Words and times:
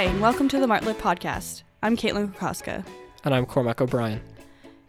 Hi, 0.00 0.06
and 0.06 0.22
welcome 0.22 0.48
to 0.48 0.58
the 0.58 0.66
Martlet 0.66 0.94
Podcast. 0.94 1.62
I'm 1.82 1.94
Caitlin 1.94 2.32
Kokoska. 2.32 2.86
And 3.22 3.34
I'm 3.34 3.44
Cormac 3.44 3.82
O'Brien. 3.82 4.22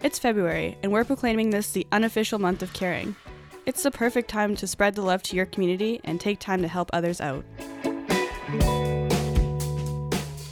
It's 0.02 0.18
February, 0.18 0.78
and 0.82 0.94
we're 0.94 1.04
proclaiming 1.04 1.50
this 1.50 1.72
the 1.72 1.86
unofficial 1.92 2.40
month 2.40 2.64
of 2.64 2.72
caring. 2.72 3.18
It's 3.66 3.84
the 3.84 3.92
perfect 3.92 4.30
time 4.30 4.56
to 4.56 4.66
spread 4.68 4.96
the 4.96 5.02
love 5.02 5.22
to 5.24 5.36
your 5.36 5.46
community 5.46 6.00
and 6.06 6.18
take 6.18 6.40
time 6.40 6.62
to 6.62 6.70
help 6.70 6.90
others 6.94 7.20
out. 7.20 7.44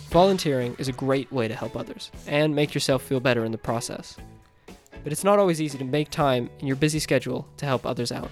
Volunteering 0.10 0.76
is 0.78 0.89
a 0.89 0.91
great 0.91 1.32
way 1.32 1.48
to 1.48 1.55
help 1.55 1.78
others 1.78 2.12
and 2.28 2.54
make 2.54 2.73
yourself 2.73 3.02
feel 3.02 3.21
better 3.21 3.46
in 3.46 3.54
the 3.54 3.57
process. 3.57 4.18
But 5.05 5.14
it's 5.14 5.23
not 5.23 5.39
always 5.39 5.62
easy 5.62 5.78
to 5.78 5.86
make 5.86 6.10
time 6.10 6.50
in 6.60 6.68
your 6.68 6.76
busy 6.76 7.00
schedule 7.00 7.48
to 7.56 7.65
help 7.65 7.86
others 7.86 8.12
out. 8.12 8.29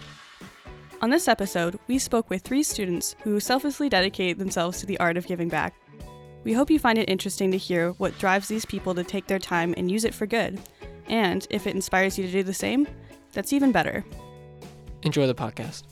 On 1.02 1.09
this 1.09 1.30
episode, 1.30 1.80
we 1.88 1.97
spoke 1.97 2.30
with 2.30 2.41
three 2.41 2.63
students 2.63 3.16
who 3.21 3.39
selflessly 3.39 3.88
dedicate 3.88 4.39
themselves 4.39 4.81
to 4.81 4.85
the 4.85 4.99
art 4.99 5.16
of 5.16 5.25
giving 5.25 5.47
back. 5.47 5.73
We 6.43 6.53
hope 6.53 6.69
you 6.69 6.79
find 6.79 6.97
it 6.97 7.09
interesting 7.09 7.51
to 7.51 7.57
hear 7.57 7.91
what 7.93 8.17
drives 8.17 8.47
these 8.47 8.65
people 8.65 8.95
to 8.95 9.03
take 9.03 9.27
their 9.27 9.39
time 9.39 9.73
and 9.77 9.91
use 9.91 10.05
it 10.05 10.13
for 10.13 10.25
good. 10.25 10.59
And 11.07 11.45
if 11.49 11.67
it 11.67 11.75
inspires 11.75 12.17
you 12.17 12.25
to 12.25 12.31
do 12.31 12.43
the 12.43 12.53
same, 12.53 12.87
that's 13.33 13.53
even 13.53 13.71
better. 13.71 14.05
Enjoy 15.03 15.27
the 15.27 15.35
podcast. 15.35 15.83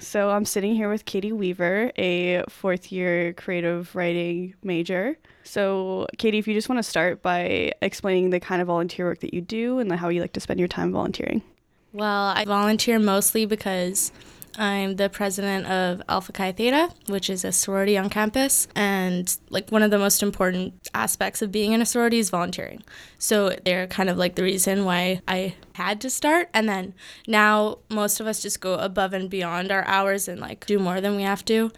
So 0.00 0.30
I'm 0.30 0.46
sitting 0.46 0.74
here 0.74 0.88
with 0.88 1.04
Katie 1.04 1.30
Weaver, 1.30 1.92
a 1.98 2.42
fourth 2.48 2.90
year 2.90 3.34
creative 3.34 3.94
writing 3.94 4.54
major. 4.62 5.18
So, 5.44 6.06
Katie, 6.16 6.38
if 6.38 6.48
you 6.48 6.54
just 6.54 6.70
want 6.70 6.78
to 6.78 6.82
start 6.82 7.22
by 7.22 7.72
explaining 7.82 8.30
the 8.30 8.40
kind 8.40 8.62
of 8.62 8.68
volunteer 8.68 9.06
work 9.06 9.20
that 9.20 9.34
you 9.34 9.42
do 9.42 9.78
and 9.78 9.92
how 9.92 10.08
you 10.08 10.22
like 10.22 10.32
to 10.32 10.40
spend 10.40 10.58
your 10.58 10.68
time 10.68 10.90
volunteering. 10.92 11.42
Well, 11.92 12.32
I 12.34 12.44
volunteer 12.46 12.98
mostly 12.98 13.44
because 13.44 14.10
I'm 14.58 14.96
the 14.96 15.08
president 15.08 15.66
of 15.66 16.02
Alpha 16.08 16.32
Chi 16.32 16.52
Theta, 16.52 16.90
which 17.06 17.30
is 17.30 17.44
a 17.44 17.52
sorority 17.52 17.96
on 17.96 18.10
campus. 18.10 18.68
And 18.74 19.36
like 19.48 19.70
one 19.70 19.82
of 19.82 19.90
the 19.90 19.98
most 19.98 20.22
important 20.22 20.74
aspects 20.94 21.42
of 21.42 21.52
being 21.52 21.72
in 21.72 21.80
a 21.80 21.86
sorority 21.86 22.18
is 22.18 22.30
volunteering. 22.30 22.82
So 23.18 23.56
they're 23.64 23.86
kind 23.86 24.08
of 24.08 24.16
like 24.16 24.34
the 24.34 24.42
reason 24.42 24.84
why 24.84 25.22
I 25.28 25.54
had 25.74 26.00
to 26.02 26.10
start. 26.10 26.50
And 26.52 26.68
then 26.68 26.94
now 27.26 27.78
most 27.88 28.20
of 28.20 28.26
us 28.26 28.42
just 28.42 28.60
go 28.60 28.74
above 28.74 29.12
and 29.12 29.30
beyond 29.30 29.70
our 29.70 29.84
hours 29.86 30.28
and 30.28 30.40
like 30.40 30.66
do 30.66 30.78
more 30.78 31.00
than 31.00 31.16
we 31.16 31.22
have 31.22 31.44
to. 31.46 31.72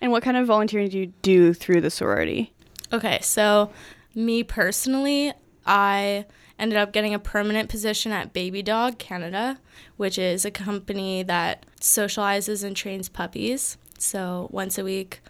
And 0.00 0.10
what 0.10 0.22
kind 0.22 0.36
of 0.36 0.46
volunteering 0.46 0.88
do 0.88 0.98
you 0.98 1.06
do 1.22 1.54
through 1.54 1.80
the 1.80 1.90
sorority? 1.90 2.52
Okay, 2.92 3.20
so 3.22 3.70
me 4.14 4.42
personally, 4.42 5.32
I 5.64 6.26
ended 6.62 6.78
up 6.78 6.92
getting 6.92 7.12
a 7.12 7.18
permanent 7.18 7.68
position 7.68 8.12
at 8.12 8.32
Baby 8.32 8.62
Dog 8.62 8.98
Canada, 8.98 9.58
which 9.96 10.16
is 10.16 10.44
a 10.44 10.50
company 10.50 11.24
that 11.24 11.66
socializes 11.80 12.62
and 12.62 12.76
trains 12.76 13.08
puppies. 13.08 13.76
So 13.98 14.48
once 14.52 14.78
a 14.78 14.84
week, 14.84 15.20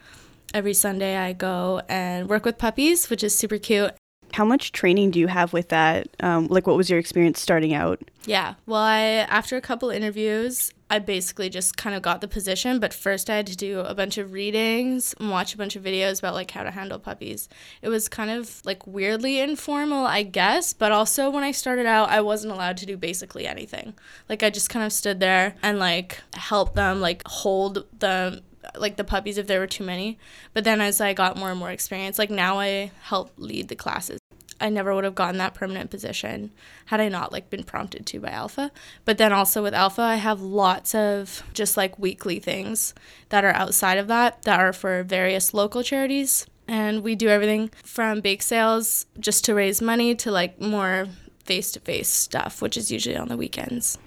every 0.52 0.74
Sunday, 0.74 1.16
I 1.16 1.33
go 1.33 1.80
and 1.89 2.28
work 2.28 2.44
with 2.44 2.58
puppies, 2.58 3.08
which 3.08 3.24
is 3.24 3.34
super 3.34 3.56
cute. 3.56 3.94
How 4.33 4.44
much 4.44 4.72
training 4.72 5.11
do 5.11 5.20
you 5.20 5.28
have 5.28 5.52
with 5.52 5.69
that? 5.69 6.08
Um, 6.20 6.47
like, 6.48 6.66
what 6.66 6.77
was 6.77 6.88
your 6.88 6.98
experience 6.98 7.41
starting 7.41 7.75
out? 7.75 8.00
Yeah, 8.25 8.55
well, 8.66 8.80
I 8.80 9.00
after 9.28 9.56
a 9.56 9.61
couple 9.61 9.91
interviews, 9.91 10.72
I 10.92 10.98
basically 10.98 11.48
just 11.48 11.77
kind 11.77 11.97
of 11.97 12.02
got 12.02 12.20
the 12.20 12.28
position, 12.28 12.78
but 12.78 12.92
first 12.92 13.30
I 13.30 13.36
had 13.36 13.47
to 13.47 13.56
do 13.56 13.80
a 13.80 13.94
bunch 13.94 14.19
of 14.19 14.33
readings 14.33 15.14
and 15.19 15.30
watch 15.30 15.55
a 15.55 15.56
bunch 15.56 15.74
of 15.74 15.83
videos 15.83 16.19
about 16.19 16.34
like 16.34 16.50
how 16.50 16.62
to 16.62 16.70
handle 16.70 16.98
puppies. 16.98 17.48
It 17.80 17.89
was 17.89 18.08
kind 18.08 18.30
of 18.30 18.61
like 18.64 18.86
weirdly 18.86 19.41
informal, 19.41 20.05
I 20.05 20.23
guess, 20.23 20.73
but 20.73 20.92
also 20.92 21.30
when 21.30 21.45
I 21.45 21.51
started 21.51 21.86
out, 21.86 22.11
I 22.11 22.20
wasn't 22.20 22.52
allowed 22.52 22.77
to 22.77 22.86
do 22.86 22.96
basically 22.96 23.46
anything. 23.46 23.95
Like 24.29 24.42
I 24.42 24.51
just 24.51 24.68
kind 24.68 24.85
of 24.85 24.92
stood 24.92 25.18
there 25.18 25.55
and 25.62 25.79
like 25.79 26.20
helped 26.35 26.74
them 26.74 27.01
like 27.01 27.23
hold 27.27 27.86
them 27.98 28.42
like 28.77 28.96
the 28.96 29.05
puppies 29.05 29.39
if 29.39 29.46
there 29.46 29.61
were 29.61 29.67
too 29.67 29.85
many. 29.85 30.18
But 30.52 30.64
then 30.64 30.80
as 30.80 31.01
I 31.01 31.14
got 31.14 31.36
more 31.36 31.51
and 31.51 31.58
more 31.58 31.70
experience, 31.70 32.18
like 32.18 32.30
now 32.30 32.61
I 32.61 32.90
help 33.02 33.33
lead 33.36 33.68
the 33.68 33.77
classes. 33.77 34.21
I 34.62 34.68
never 34.68 34.95
would 34.95 35.05
have 35.05 35.14
gotten 35.14 35.39
that 35.39 35.55
permanent 35.55 35.90
position 35.90 36.52
had 36.86 37.00
I 37.00 37.08
not 37.08 37.33
like 37.33 37.50
been 37.50 37.64
prompted 37.64 38.06
to 38.06 38.20
by 38.20 38.30
Alpha. 38.30 38.70
But 39.05 39.18
then 39.18 39.33
also 39.33 39.62
with 39.62 39.74
Alpha, 39.74 40.02
I 40.02 40.14
have 40.14 40.40
lots 40.40 40.95
of 40.95 41.42
just 41.52 41.77
like 41.77 41.98
weekly 41.98 42.39
things 42.39 42.95
that 43.30 43.45
are 43.45 43.52
outside 43.52 43.98
of 43.98 44.06
that 44.06 44.42
that 44.42 44.61
are 44.61 44.73
for 44.73 45.02
various 45.02 45.52
local 45.52 45.83
charities. 45.83 46.46
And 46.68 47.02
we 47.02 47.17
do 47.17 47.28
everything 47.28 47.70
from 47.84 48.20
bake 48.20 48.42
sales 48.42 49.06
just 49.18 49.45
to 49.46 49.55
raise 49.55 49.83
money 49.83 50.14
to 50.14 50.30
like 50.30 50.61
more 50.61 51.08
face 51.44 51.73
to 51.73 51.80
face 51.80 52.08
stuff, 52.08 52.62
which 52.62 52.77
is 52.77 52.92
usually 52.92 53.17
on 53.17 53.29
the 53.29 53.36
weekends. 53.36 53.98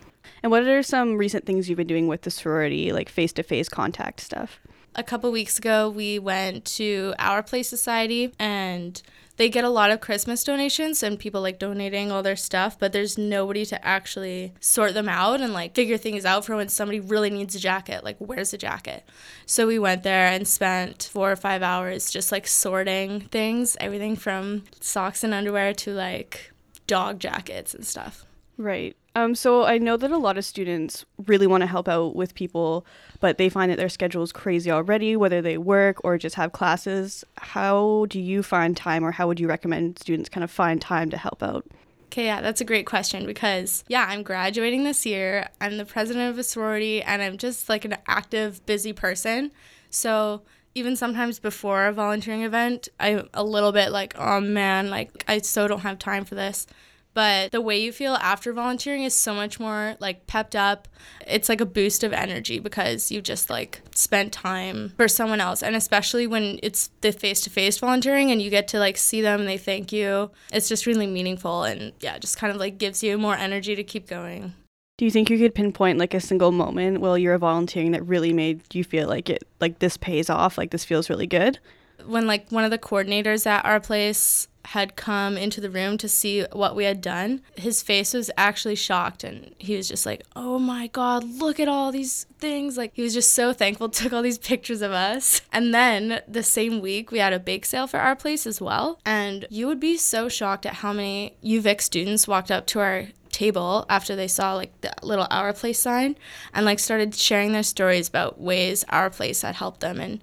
And 0.42 0.52
what 0.52 0.64
are 0.64 0.84
some 0.84 1.18
recent 1.18 1.46
things 1.46 1.68
you've 1.68 1.78
been 1.78 1.88
doing 1.88 2.08
with 2.08 2.22
the 2.22 2.32
sorority, 2.32 2.94
like 2.94 3.10
face 3.10 3.34
to 3.34 3.44
face 3.44 3.68
contact 3.68 4.22
stuff? 4.22 4.60
A 4.98 5.04
couple 5.04 5.30
weeks 5.30 5.58
ago, 5.58 5.90
we 5.90 6.20
went 6.20 6.64
to 6.78 7.14
Our 7.20 7.44
Place 7.44 7.68
Society 7.68 8.34
and 8.40 9.02
they 9.36 9.50
get 9.50 9.66
a 9.66 9.70
lot 9.70 9.92
of 9.92 10.00
Christmas 10.00 10.42
donations 10.46 11.04
and 11.04 11.20
people 11.20 11.42
like 11.42 11.60
donating 11.60 12.14
all 12.14 12.24
their 12.24 12.38
stuff, 12.38 12.80
but 12.80 12.94
there's 12.94 13.18
nobody 13.18 13.66
to 13.66 13.86
actually 13.86 14.54
sort 14.62 14.94
them 14.94 15.10
out 15.10 15.42
and 15.42 15.52
like 15.52 15.76
figure 15.76 15.98
things 15.98 16.24
out 16.24 16.46
for 16.46 16.56
when 16.56 16.70
somebody 16.70 17.02
really 17.02 17.30
needs 17.30 17.56
a 17.56 17.60
jacket. 17.60 18.06
Like, 18.06 18.16
where's 18.20 18.52
the 18.52 18.58
jacket? 18.58 19.04
So 19.46 19.68
we 19.68 19.80
went 19.80 20.04
there 20.04 20.28
and 20.28 20.48
spent 20.48 21.10
four 21.12 21.30
or 21.30 21.36
five 21.36 21.62
hours 21.62 22.10
just 22.10 22.32
like 22.32 22.48
sorting 22.48 23.20
things, 23.20 23.76
everything 23.82 24.16
from 24.16 24.64
socks 24.80 25.26
and 25.26 25.34
underwear 25.34 25.74
to 25.74 25.92
like 25.92 26.54
dog 26.88 27.20
jackets 27.20 27.74
and 27.74 27.86
stuff. 27.86 28.26
Right. 28.58 28.96
Um, 29.16 29.34
so 29.34 29.64
I 29.64 29.78
know 29.78 29.96
that 29.96 30.12
a 30.12 30.18
lot 30.18 30.38
of 30.38 30.44
students 30.44 31.06
really 31.26 31.48
want 31.48 31.62
to 31.62 31.68
help 31.68 31.88
out 31.88 32.16
with 32.16 32.36
people, 32.36 32.86
but 33.22 33.38
they 33.38 33.48
find 33.48 33.72
that 33.72 33.78
their 33.78 33.90
schedule 33.90 34.24
is 34.24 34.34
crazy 34.34 34.70
already, 34.70 35.16
whether 35.16 35.42
they 35.42 35.58
work 35.58 36.04
or 36.04 36.18
just 36.18 36.36
have 36.36 36.52
classes. 36.52 37.24
How 37.38 38.06
do 38.10 38.20
you 38.20 38.44
find 38.44 38.76
time, 38.76 39.06
or 39.06 39.12
how 39.12 39.28
would 39.28 39.40
you 39.40 39.48
recommend 39.48 40.00
students 40.00 40.30
kind 40.30 40.44
of 40.44 40.52
find 40.52 40.82
time 40.82 41.10
to 41.12 41.18
help 41.18 41.42
out? 41.42 41.66
Okay, 42.08 42.26
yeah, 42.26 42.42
that's 42.42 42.62
a 42.62 42.66
great 42.66 42.86
question 42.86 43.26
because, 43.26 43.84
yeah, 43.88 44.06
I'm 44.08 44.22
graduating 44.22 44.84
this 44.84 45.06
year. 45.06 45.50
I'm 45.60 45.78
the 45.78 45.86
president 45.86 46.30
of 46.30 46.38
a 46.38 46.44
sorority, 46.44 47.02
and 47.02 47.22
I'm 47.22 47.38
just 47.38 47.70
like 47.70 47.86
an 47.86 47.98
active, 48.08 48.66
busy 48.66 48.92
person. 48.94 49.52
So 49.90 50.42
even 50.76 50.98
sometimes 50.98 51.40
before 51.40 51.88
a 51.88 51.94
volunteering 51.94 52.44
event, 52.44 52.90
I'm 53.00 53.30
a 53.34 53.44
little 53.44 53.72
bit 53.72 53.92
like, 53.92 54.14
oh 54.18 54.42
man, 54.42 54.90
like 54.90 55.24
I 55.28 55.40
so 55.40 55.70
don't 55.70 55.80
have 55.80 56.00
time 56.00 56.26
for 56.26 56.36
this 56.36 56.68
but 57.16 57.54
the 57.54 57.62
way 57.62 57.78
you 57.80 57.94
feel 57.94 58.16
after 58.16 58.52
volunteering 58.52 59.04
is 59.04 59.16
so 59.16 59.34
much 59.34 59.58
more 59.58 59.96
like 60.02 60.28
pepped 60.28 60.56
up. 60.56 60.90
It's 61.26 61.48
like 61.48 61.62
a 61.62 61.66
boost 61.66 62.04
of 62.04 62.12
energy 62.12 62.60
because 62.60 63.10
you 63.10 63.22
just 63.22 63.50
like 63.50 63.82
spent 63.96 64.34
time 64.34 64.94
for 64.98 65.08
someone 65.08 65.40
else. 65.40 65.64
And 65.64 65.78
especially 65.78 66.28
when 66.28 66.60
it's 66.62 66.90
the 67.00 67.14
face 67.14 67.40
to 67.42 67.50
face 67.50 67.78
volunteering 67.78 68.32
and 68.32 68.42
you 68.42 68.50
get 68.50 68.68
to 68.70 68.80
like 68.80 68.98
see 68.98 69.22
them 69.22 69.40
and 69.40 69.50
they 69.50 69.58
thank 69.58 69.94
you, 69.94 70.30
it's 70.52 70.68
just 70.68 70.86
really 70.86 71.08
meaningful 71.08 71.64
and 71.64 71.94
yeah, 72.02 72.18
just 72.20 72.38
kind 72.38 72.52
of 72.52 72.60
like 72.60 72.78
gives 72.78 73.02
you 73.02 73.18
more 73.18 73.36
energy 73.36 73.76
to 73.76 73.84
keep 73.84 74.08
going. 74.08 74.54
Do 74.98 75.06
you 75.06 75.12
think 75.12 75.30
you 75.30 75.38
could 75.38 75.56
pinpoint 75.56 75.98
like 75.98 76.14
a 76.14 76.20
single 76.20 76.52
moment 76.52 77.00
while 77.00 77.18
you 77.18 77.30
were 77.30 77.38
volunteering 77.38 77.92
that 77.92 78.06
really 78.06 78.34
made 78.34 78.62
you 78.76 78.84
feel 78.84 79.08
like 79.08 79.30
it 79.30 79.48
like 79.62 79.80
this 79.80 79.96
pays 79.96 80.30
off, 80.30 80.58
like 80.58 80.72
this 80.72 80.84
feels 80.84 81.10
really 81.10 81.28
good? 81.28 81.60
When 82.06 82.28
like 82.28 82.50
one 82.50 82.66
of 82.66 82.72
the 82.72 82.78
coordinators 82.78 83.48
at 83.48 83.64
our 83.64 83.80
place 83.80 84.50
had 84.68 84.96
come 84.96 85.38
into 85.38 85.62
the 85.62 85.70
room 85.70 85.98
to 85.98 86.10
see 86.10 86.46
what 86.52 86.76
we 86.76 86.86
had 86.86 87.02
done, 87.02 87.42
his 87.56 87.82
face 87.82 88.14
was 88.14 88.32
actually 88.38 88.76
shocked 88.76 89.24
and 89.24 89.54
he 89.58 89.76
was 89.76 89.88
just 89.88 90.06
like, 90.06 90.24
"Oh 90.36 90.60
my 90.60 90.88
god, 90.88 91.24
look 91.24 91.60
at 91.60 91.68
all 91.68 91.92
these 91.92 92.26
things." 92.40 92.78
Like 92.78 92.92
he 92.94 93.02
was 93.02 93.14
just 93.14 93.34
so 93.34 93.54
thankful, 93.54 93.90
took 93.90 94.14
all 94.14 94.22
these 94.22 94.38
pictures 94.38 94.82
of 94.82 94.92
us. 94.92 95.42
And 95.52 95.74
then 95.74 96.22
the 96.28 96.44
same 96.44 96.82
week 96.82 97.12
we 97.12 97.20
had 97.20 97.34
a 97.34 97.40
bake 97.40 97.66
sale 97.66 97.88
for 97.88 98.00
our 98.00 98.16
place 98.16 98.46
as 98.48 98.60
well, 98.60 99.00
and 99.06 99.46
you 99.50 99.68
would 99.68 99.80
be 99.80 99.98
so 99.98 100.30
shocked 100.30 100.66
at 100.66 100.76
how 100.76 100.94
many 100.94 101.36
UVic 101.44 101.82
students 101.82 102.28
walked 102.28 102.52
up 102.52 102.66
to 102.68 102.80
our 102.80 103.08
table 103.36 103.86
after 103.90 104.16
they 104.16 104.30
saw 104.30 104.54
like 104.56 104.80
the 104.80 104.94
little 105.04 105.28
our 105.30 105.52
place 105.52 105.78
sign 105.78 106.16
and 106.54 106.66
like 106.66 106.80
started 106.80 107.14
sharing 107.14 107.52
their 107.52 107.64
stories 107.64 108.08
about 108.08 108.40
ways 108.40 108.86
our 108.88 109.10
place 109.10 109.42
had 109.42 109.56
helped 109.56 109.82
them 109.82 110.00
and 110.00 110.22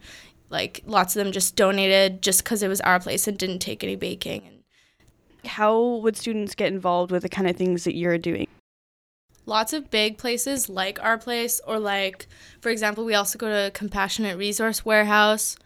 like 0.52 0.82
lots 0.87 1.16
of 1.16 1.25
them 1.25 1.32
just 1.32 1.56
donated 1.56 2.22
just 2.22 2.44
because 2.44 2.62
it 2.62 2.69
was 2.69 2.81
our 2.82 3.00
place 3.00 3.26
and 3.26 3.38
didn't 3.38 3.60
take 3.60 3.82
any 3.82 3.96
baking. 3.96 4.62
How 5.44 5.96
would 5.96 6.16
students 6.16 6.54
get 6.54 6.72
involved 6.72 7.10
with 7.10 7.22
the 7.22 7.28
kind 7.28 7.49
of 7.49 7.56
things 7.56 7.84
that 7.84 7.96
you're 7.96 8.19
doing? 8.19 8.46
Lots 9.44 9.72
of 9.72 9.90
big 9.90 10.19
places 10.19 10.69
like 10.69 11.02
our 11.02 11.19
place, 11.19 11.60
or 11.66 11.81
like, 11.81 12.28
for 12.60 12.69
example, 12.69 13.04
we 13.04 13.14
also 13.14 13.38
go 13.38 13.49
to 13.49 13.72
Compassionate 13.72 14.38
Resource 14.38 14.84
Warehouse. 14.84 15.56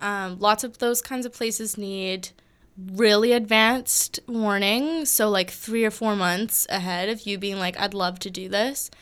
Um, 0.00 0.38
lots 0.38 0.62
of 0.62 0.78
those 0.78 1.02
kinds 1.02 1.26
of 1.26 1.32
places 1.32 1.76
need 1.76 2.28
really 2.94 3.32
advanced 3.32 4.20
warning. 4.28 5.06
So, 5.06 5.28
like, 5.28 5.50
three 5.50 5.84
or 5.84 5.90
four 5.90 6.14
months 6.14 6.68
ahead 6.70 7.08
of 7.08 7.26
you 7.26 7.36
being 7.36 7.58
like, 7.58 7.80
I'd 7.80 7.94
love 7.94 8.20
to 8.20 8.30
do 8.30 8.48
this. 8.48 8.92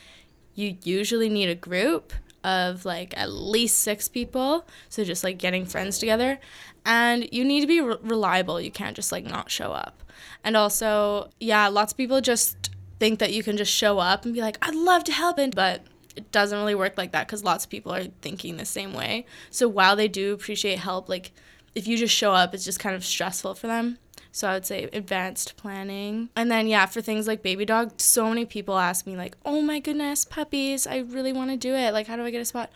You 0.54 0.78
usually 0.82 1.28
need 1.28 1.50
a 1.50 1.54
group 1.54 2.14
of 2.44 2.85
like 2.85 3.17
at 3.17 3.32
least 3.32 3.81
six 3.81 4.08
people. 4.08 4.67
So 4.88 5.02
just 5.02 5.25
like 5.25 5.38
getting 5.38 5.67
friends 5.67 5.99
together. 5.99 6.38
And 6.87 7.26
you 7.32 7.44
need 7.44 7.62
to 7.62 7.67
be 7.67 7.81
re- 7.81 7.96
reliable. 8.02 8.61
You 8.61 8.70
can't 8.70 8.94
just 8.94 9.11
like 9.11 9.25
not 9.25 9.50
show 9.50 9.73
up. 9.73 10.02
And 10.44 10.56
also, 10.56 11.31
yeah, 11.41 11.69
lots 11.69 11.93
of 11.93 11.96
people 11.96 12.20
just 12.20 12.70
think 13.00 13.19
that 13.19 13.32
you 13.32 13.43
can 13.43 13.56
just 13.56 13.73
show 13.73 13.99
up 13.99 14.25
and 14.25 14.35
be 14.35 14.41
like, 14.41 14.58
I'd 14.62 14.75
love 14.75 15.05
to 15.05 15.12
help, 15.12 15.38
and 15.38 15.55
but 15.55 15.82
it 16.14 16.31
doesn't 16.31 16.58
really 16.58 16.75
work 16.75 16.96
like 16.96 17.12
that 17.12 17.26
because 17.26 17.43
lots 17.43 17.64
of 17.64 17.70
people 17.70 17.93
are 17.93 18.05
thinking 18.23 18.56
the 18.56 18.64
same 18.64 18.93
way. 18.93 19.26
So 19.50 19.69
while 19.69 19.97
they 19.97 20.08
do 20.08 20.32
appreciate 20.32 20.79
help, 20.79 21.08
like 21.08 21.32
if 21.75 21.88
you 21.88 21.97
just 21.97 22.14
show 22.14 22.32
up, 22.32 22.55
it's 22.55 22.64
just 22.64 22.79
kind 22.79 22.94
of 22.94 23.05
stressful 23.05 23.55
for 23.55 23.67
them. 23.67 23.99
So 24.34 24.48
I 24.48 24.54
would 24.54 24.66
say 24.66 24.88
advanced 24.92 25.56
planning. 25.56 26.28
And 26.34 26.50
then 26.50 26.66
yeah, 26.66 26.86
for 26.86 27.00
things 27.00 27.28
like 27.28 27.40
baby 27.40 27.64
dog, 27.64 27.92
so 28.00 28.28
many 28.28 28.44
people 28.44 28.76
ask 28.76 29.06
me 29.06 29.16
like, 29.16 29.36
"Oh 29.44 29.62
my 29.62 29.78
goodness, 29.78 30.25
puppies, 30.25 30.88
I 30.88 30.98
really 30.98 31.32
want 31.32 31.52
to 31.52 31.56
do 31.56 31.72
it. 31.72 31.94
Like 31.94 32.08
how 32.08 32.16
do 32.16 32.25
I 32.25 32.32
get 32.32 32.40
a 32.40 32.44
spot?" 32.44 32.72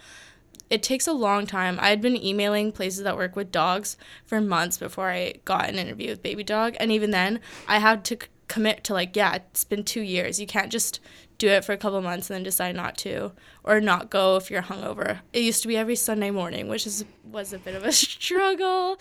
It 0.71 0.85
takes 0.85 1.09
a 1.09 1.13
long 1.13 1.47
time. 1.47 1.77
I 1.81 1.89
had 1.89 2.01
been 2.01 2.17
emailing 2.17 2.71
places 2.71 3.03
that 3.03 3.17
work 3.17 3.35
with 3.35 3.51
dogs 3.51 3.97
for 4.25 4.41
months 4.41 4.79
before 4.79 5.11
I 5.11 5.35
got 5.45 5.69
an 5.69 5.81
interview 5.81 6.11
with 6.11 6.23
baby 6.23 6.45
dog, 6.45 6.77
and 6.79 6.93
even 6.93 7.11
then, 7.11 7.41
I 7.67 7.81
had 7.81 8.05
to 8.05 8.19
commit 8.47 8.85
to 8.85 8.95
like, 8.95 9.17
yeah, 9.17 9.35
it's 9.35 9.65
been 9.65 9.83
2 9.83 10.01
years. 10.01 10.39
You 10.39 10.47
can't 10.47 10.71
just 10.71 11.01
do 11.39 11.49
it 11.49 11.65
for 11.65 11.73
a 11.73 11.77
couple 11.77 12.01
months 12.03 12.29
and 12.31 12.35
then 12.37 12.43
decide 12.43 12.75
not 12.75 12.97
to 12.99 13.33
or 13.65 13.81
not 13.81 14.11
go 14.11 14.37
if 14.37 14.51
you're 14.51 14.63
hungover. 14.63 15.21
It 15.33 15.43
used 15.43 15.63
to 15.63 15.69
be 15.69 15.77
every 15.77 15.97
Sunday 15.97 16.31
morning, 16.31 16.69
which 16.69 16.87
is 16.87 17.05
was 17.31 17.53
a 17.53 17.59
bit 17.59 17.75
of 17.75 17.85
a 17.85 17.93
struggle. 18.33 18.99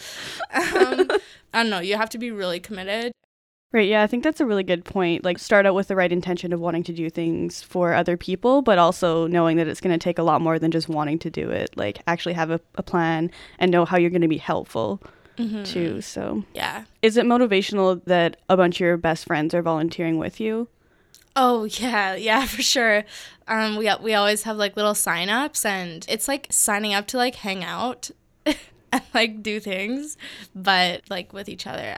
Um, 0.53 1.09
I 1.53 1.63
don't 1.63 1.69
know. 1.69 1.79
You 1.79 1.97
have 1.97 2.09
to 2.11 2.17
be 2.17 2.31
really 2.31 2.59
committed. 2.59 3.11
Right, 3.73 3.89
yeah, 3.89 4.01
I 4.01 4.07
think 4.07 4.23
that's 4.23 4.39
a 4.39 4.45
really 4.45 4.63
good 4.63 4.85
point. 4.85 5.25
Like, 5.25 5.37
start 5.39 5.65
out 5.65 5.75
with 5.75 5.89
the 5.89 5.95
right 5.97 6.11
intention 6.11 6.53
of 6.53 6.61
wanting 6.61 6.83
to 6.85 6.93
do 6.93 7.09
things 7.09 7.61
for 7.61 7.93
other 7.93 8.15
people, 8.15 8.61
but 8.61 8.77
also 8.77 9.27
knowing 9.27 9.57
that 9.57 9.67
it's 9.67 9.81
going 9.81 9.97
to 9.97 10.01
take 10.01 10.17
a 10.17 10.23
lot 10.23 10.39
more 10.41 10.57
than 10.57 10.71
just 10.71 10.87
wanting 10.87 11.19
to 11.19 11.29
do 11.29 11.49
it. 11.49 11.75
Like, 11.75 12.01
actually 12.07 12.31
have 12.33 12.49
a, 12.49 12.61
a 12.75 12.83
plan 12.83 13.29
and 13.59 13.69
know 13.69 13.83
how 13.83 13.97
you're 13.97 14.09
going 14.09 14.21
to 14.21 14.27
be 14.27 14.37
helpful 14.37 15.01
Mm-hmm. 15.37 15.63
too. 15.65 16.01
So, 16.01 16.43
Yeah. 16.55 16.85
is 17.03 17.15
it 17.17 17.25
motivational 17.25 18.01
that 18.05 18.37
a 18.49 18.57
bunch 18.57 18.77
of 18.77 18.85
your 18.85 18.97
best 18.97 19.25
friends 19.25 19.53
are 19.53 19.61
volunteering 19.61 20.17
with 20.17 20.39
you? 20.39 20.67
Oh 21.39 21.65
yeah, 21.65 22.15
yeah, 22.15 22.45
for 22.47 22.63
sure. 22.63 23.05
Um, 23.47 23.77
we 23.77 23.89
we 24.01 24.15
always 24.15 24.43
have 24.43 24.57
like 24.57 24.75
little 24.75 24.95
sign 24.95 25.29
ups, 25.29 25.65
and 25.65 26.03
it's 26.09 26.27
like 26.27 26.47
signing 26.49 26.95
up 26.95 27.05
to 27.07 27.17
like 27.17 27.35
hang 27.35 27.63
out 27.63 28.09
and 28.45 29.03
like 29.13 29.43
do 29.43 29.59
things, 29.59 30.17
but 30.55 31.03
like 31.11 31.31
with 31.33 31.47
each 31.47 31.67
other. 31.67 31.97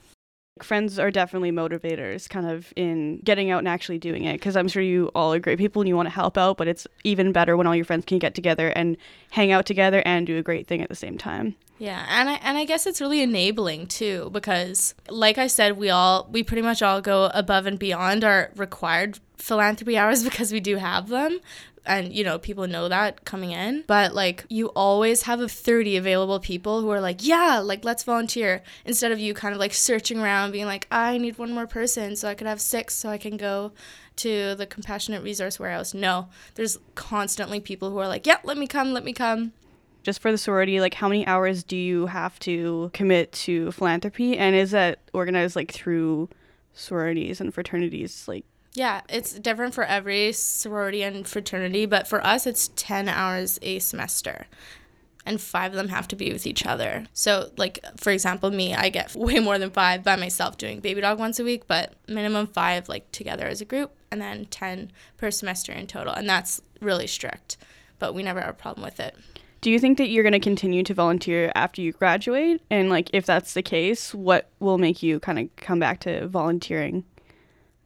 Friends 0.63 0.99
are 0.99 1.11
definitely 1.11 1.51
motivators, 1.51 2.29
kind 2.29 2.49
of 2.49 2.73
in 2.75 3.19
getting 3.19 3.51
out 3.51 3.59
and 3.59 3.67
actually 3.67 3.97
doing 3.97 4.23
it. 4.23 4.33
Because 4.33 4.55
I'm 4.55 4.67
sure 4.67 4.81
you 4.81 5.11
all 5.15 5.33
are 5.33 5.39
great 5.39 5.57
people 5.57 5.81
and 5.81 5.89
you 5.89 5.95
want 5.95 6.07
to 6.07 6.13
help 6.13 6.37
out, 6.37 6.57
but 6.57 6.67
it's 6.67 6.87
even 7.03 7.31
better 7.31 7.57
when 7.57 7.67
all 7.67 7.75
your 7.75 7.85
friends 7.85 8.05
can 8.05 8.19
get 8.19 8.35
together 8.35 8.69
and 8.69 8.97
hang 9.31 9.51
out 9.51 9.65
together 9.65 10.01
and 10.05 10.27
do 10.27 10.37
a 10.37 10.43
great 10.43 10.67
thing 10.67 10.81
at 10.81 10.89
the 10.89 10.95
same 10.95 11.17
time. 11.17 11.55
Yeah, 11.79 12.05
and 12.09 12.29
I 12.29 12.33
and 12.43 12.57
I 12.57 12.65
guess 12.65 12.85
it's 12.85 12.99
really 12.99 13.21
enabling 13.21 13.87
too 13.87 14.29
because 14.33 14.93
like 15.07 15.37
I 15.37 15.47
said, 15.47 15.77
we 15.77 15.89
all 15.89 16.27
we 16.29 16.43
pretty 16.43 16.61
much 16.61 16.81
all 16.81 16.99
go 16.99 17.31
above 17.33 17.65
and 17.65 17.79
beyond 17.79 18.25
our 18.25 18.51
required 18.57 19.19
philanthropy 19.37 19.97
hours 19.97 20.23
because 20.25 20.51
we 20.51 20.59
do 20.59 20.75
have 20.75 21.07
them. 21.07 21.39
And 21.85 22.13
you 22.13 22.23
know, 22.23 22.37
people 22.37 22.67
know 22.67 22.87
that 22.89 23.25
coming 23.25 23.51
in. 23.51 23.83
But 23.87 24.13
like 24.13 24.45
you 24.49 24.67
always 24.67 25.23
have 25.23 25.39
a 25.41 25.49
30 25.49 25.97
available 25.97 26.39
people 26.39 26.81
who 26.81 26.89
are 26.89 27.01
like, 27.01 27.25
"Yeah, 27.25 27.59
like 27.63 27.83
let's 27.83 28.03
volunteer." 28.03 28.61
Instead 28.85 29.11
of 29.11 29.19
you 29.19 29.33
kind 29.33 29.53
of 29.53 29.59
like 29.59 29.73
searching 29.73 30.19
around 30.19 30.51
being 30.51 30.65
like, 30.65 30.87
"I 30.91 31.17
need 31.17 31.37
one 31.37 31.51
more 31.53 31.67
person 31.67 32.15
so 32.15 32.27
I 32.27 32.35
could 32.35 32.47
have 32.47 32.61
six 32.61 32.95
so 32.95 33.09
I 33.09 33.17
can 33.17 33.37
go 33.37 33.71
to 34.17 34.55
the 34.55 34.65
compassionate 34.65 35.23
resource 35.23 35.59
warehouse." 35.59 35.93
No. 35.93 36.29
There's 36.55 36.77
constantly 36.95 37.59
people 37.59 37.91
who 37.91 37.97
are 37.97 38.07
like, 38.07 38.27
"Yeah, 38.27 38.37
let 38.43 38.57
me 38.57 38.67
come, 38.67 38.93
let 38.93 39.03
me 39.03 39.13
come." 39.13 39.53
Just 40.03 40.21
for 40.21 40.31
the 40.31 40.37
sorority, 40.37 40.79
like 40.79 40.93
how 40.93 41.09
many 41.09 41.27
hours 41.27 41.63
do 41.63 41.75
you 41.75 42.05
have 42.07 42.39
to 42.39 42.89
commit 42.93 43.31
to 43.33 43.71
philanthropy? 43.71 44.37
And 44.37 44.55
is 44.55 44.71
that 44.71 44.99
organized 45.13 45.55
like 45.55 45.71
through 45.71 46.29
sororities 46.73 47.41
and 47.41 47.53
fraternities? 47.53 48.25
Like, 48.27 48.45
Yeah, 48.79 49.01
it's 49.09 49.33
different 49.33 49.73
for 49.73 49.83
every 49.83 50.31
sorority 50.31 51.03
and 51.03 51.27
fraternity, 51.27 51.85
but 51.85 52.07
for 52.07 52.25
us, 52.25 52.47
it's 52.47 52.69
10 52.77 53.09
hours 53.09 53.59
a 53.61 53.79
semester. 53.79 54.47
And 55.25 55.41
five 55.41 55.73
of 55.73 55.75
them 55.75 55.89
have 55.89 56.07
to 56.07 56.15
be 56.15 56.31
with 56.31 56.47
each 56.47 56.65
other. 56.65 57.05
So, 57.11 57.51
like, 57.57 57.83
for 57.97 58.11
example, 58.11 58.51
me, 58.51 58.73
I 58.73 58.87
get 58.87 59.13
way 59.15 59.39
more 59.39 59.59
than 59.59 59.69
five 59.69 60.01
by 60.01 60.15
myself 60.15 60.57
doing 60.57 60.79
baby 60.79 61.01
dog 61.01 61.19
once 61.19 61.41
a 61.41 61.43
week, 61.43 61.67
but 61.67 61.93
minimum 62.07 62.47
five, 62.47 62.87
like, 62.87 63.11
together 63.11 63.47
as 63.47 63.59
a 63.59 63.65
group, 63.65 63.91
and 64.11 64.21
then 64.21 64.45
10 64.45 64.93
per 65.17 65.29
semester 65.29 65.73
in 65.73 65.85
total. 65.85 66.13
And 66.13 66.29
that's 66.29 66.61
really 66.79 67.05
strict, 67.05 67.57
but 67.99 68.15
we 68.15 68.23
never 68.23 68.39
have 68.39 68.51
a 68.51 68.53
problem 68.53 68.85
with 68.85 69.01
it. 69.01 69.13
do 69.59 69.69
you 69.69 69.79
think 69.79 69.97
that 69.97 70.07
you're 70.07 70.23
going 70.23 70.31
to 70.31 70.39
continue 70.39 70.83
to 70.83 70.93
volunteer 70.93 71.51
after 71.53 71.81
you 71.81 71.91
graduate? 71.91 72.61
And 72.69 72.89
like, 72.89 73.09
if 73.11 73.25
that's 73.25 73.55
the 73.55 73.61
case, 73.61 74.13
what 74.15 74.49
will 74.61 74.77
make 74.77 75.03
you 75.03 75.19
kind 75.19 75.37
of 75.37 75.53
come 75.57 75.79
back 75.79 75.99
to 75.99 76.29
volunteering? 76.29 77.03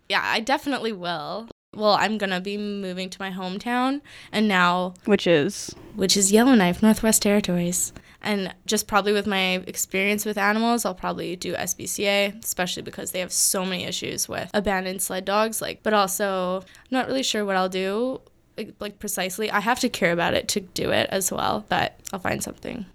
Yeah, 0.09 0.21
I 0.23 0.39
definitely 0.39 0.91
will. 0.91 1.47
Well, 1.75 1.93
I'm 1.93 2.17
gonna 2.17 2.39
be 2.39 2.57
moving 2.57 3.09
to 3.09 3.21
my 3.21 3.31
hometown, 3.31 4.01
and 4.31 4.47
now 4.47 4.93
Which 5.05 5.25
is 5.25 5.75
which 5.95 6.15
is 6.15 6.31
Yellowknife, 6.31 6.83
Northwest 6.83 7.21
Territories. 7.21 7.93
And 8.21 8.53
just 8.65 8.87
probably 8.87 9.11
with 9.11 9.27
my 9.27 9.55
experience 9.67 10.25
with 10.25 10.37
animals, 10.37 10.85
I'll 10.85 10.95
probably 10.95 11.35
do 11.35 11.55
SPCA, 11.55 12.41
especially 12.41 12.81
because 12.81 13.11
they 13.11 13.19
have 13.19 13.33
so 13.33 13.65
many 13.65 13.83
issues 13.83 14.29
with 14.29 14.49
abandoned 14.53 15.01
sled 15.01 15.25
dogs. 15.25 15.61
Like, 15.61 15.83
but 15.83 15.93
also, 15.93 16.61
I'm 16.61 16.65
not 16.89 17.07
really 17.07 17.23
sure 17.23 17.43
what 17.43 17.57
I'll 17.57 17.67
do, 17.67 18.21
like, 18.57 18.75
like 18.79 18.99
precisely. 18.99 19.51
I 19.51 19.59
have 19.59 19.79
to 19.81 19.89
care 19.89 20.13
about 20.13 20.33
it 20.35 20.47
to 20.49 20.61
do 20.61 20.91
it 20.91 21.09
as 21.11 21.31
well, 21.31 21.65
but 21.67 21.99
I'll 22.13 22.19
find 22.19 22.41
something. 22.41 22.85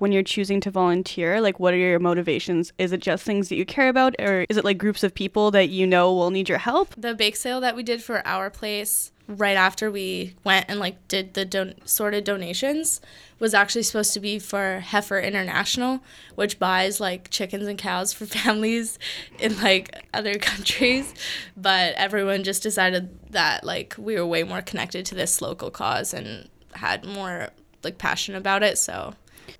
When 0.00 0.12
you're 0.12 0.22
choosing 0.22 0.60
to 0.60 0.70
volunteer, 0.70 1.40
like 1.40 1.58
what 1.58 1.74
are 1.74 1.78
your 1.78 1.98
motivations? 1.98 2.72
Is 2.78 2.92
it 2.92 3.00
just 3.00 3.24
things 3.24 3.48
that 3.48 3.56
you 3.56 3.64
care 3.64 3.88
about 3.88 4.14
or 4.18 4.46
is 4.48 4.56
it 4.56 4.64
like 4.64 4.78
groups 4.78 5.02
of 5.02 5.14
people 5.14 5.50
that 5.52 5.68
you 5.68 5.86
know 5.86 6.12
will 6.12 6.30
need 6.30 6.48
your 6.48 6.58
help? 6.58 6.94
The 6.96 7.14
bake 7.14 7.36
sale 7.36 7.60
that 7.60 7.76
we 7.76 7.82
did 7.82 8.02
for 8.02 8.26
our 8.26 8.50
place 8.50 9.12
right 9.28 9.58
after 9.58 9.90
we 9.90 10.34
went 10.42 10.64
and 10.68 10.80
like 10.80 11.06
did 11.06 11.34
the 11.34 11.44
don- 11.44 11.74
sorted 11.84 12.24
donations 12.24 13.00
was 13.38 13.52
actually 13.52 13.82
supposed 13.82 14.14
to 14.14 14.20
be 14.20 14.38
for 14.38 14.80
Heifer 14.80 15.20
International, 15.20 16.00
which 16.34 16.58
buys 16.58 16.98
like 16.98 17.28
chickens 17.30 17.66
and 17.66 17.78
cows 17.78 18.12
for 18.12 18.26
families 18.38 18.98
in 19.38 19.60
like 19.60 20.04
other 20.14 20.34
countries. 20.38 21.14
But 21.56 21.94
everyone 21.96 22.42
just 22.42 22.62
decided 22.62 23.30
that 23.30 23.64
like 23.64 23.94
we 23.98 24.16
were 24.16 24.26
way 24.26 24.42
more 24.42 24.62
connected 24.62 25.04
to 25.06 25.14
this 25.14 25.42
local 25.42 25.70
cause 25.70 26.14
and 26.14 26.48
had 26.72 27.04
more 27.04 27.50
like 27.84 27.98
passion 27.98 28.34
about 28.34 28.62
it. 28.62 28.78
So 28.78 29.14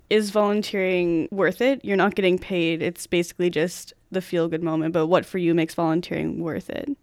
Is 0.09 0.31
volunteering 0.31 1.27
worth 1.31 1.61
it? 1.61 1.83
You're 1.85 1.97
not 1.97 2.15
getting 2.15 2.39
paid. 2.39 2.81
It's 2.81 3.05
basically 3.05 3.49
just 3.49 3.93
the 4.11 4.21
feel 4.21 4.47
good 4.47 4.63
moment, 4.63 4.93
but 4.93 5.07
what 5.07 5.25
for 5.25 5.37
you 5.37 5.53
makes 5.53 5.75
volunteering 5.75 6.41
worth 6.41 6.69
it? 6.69 6.97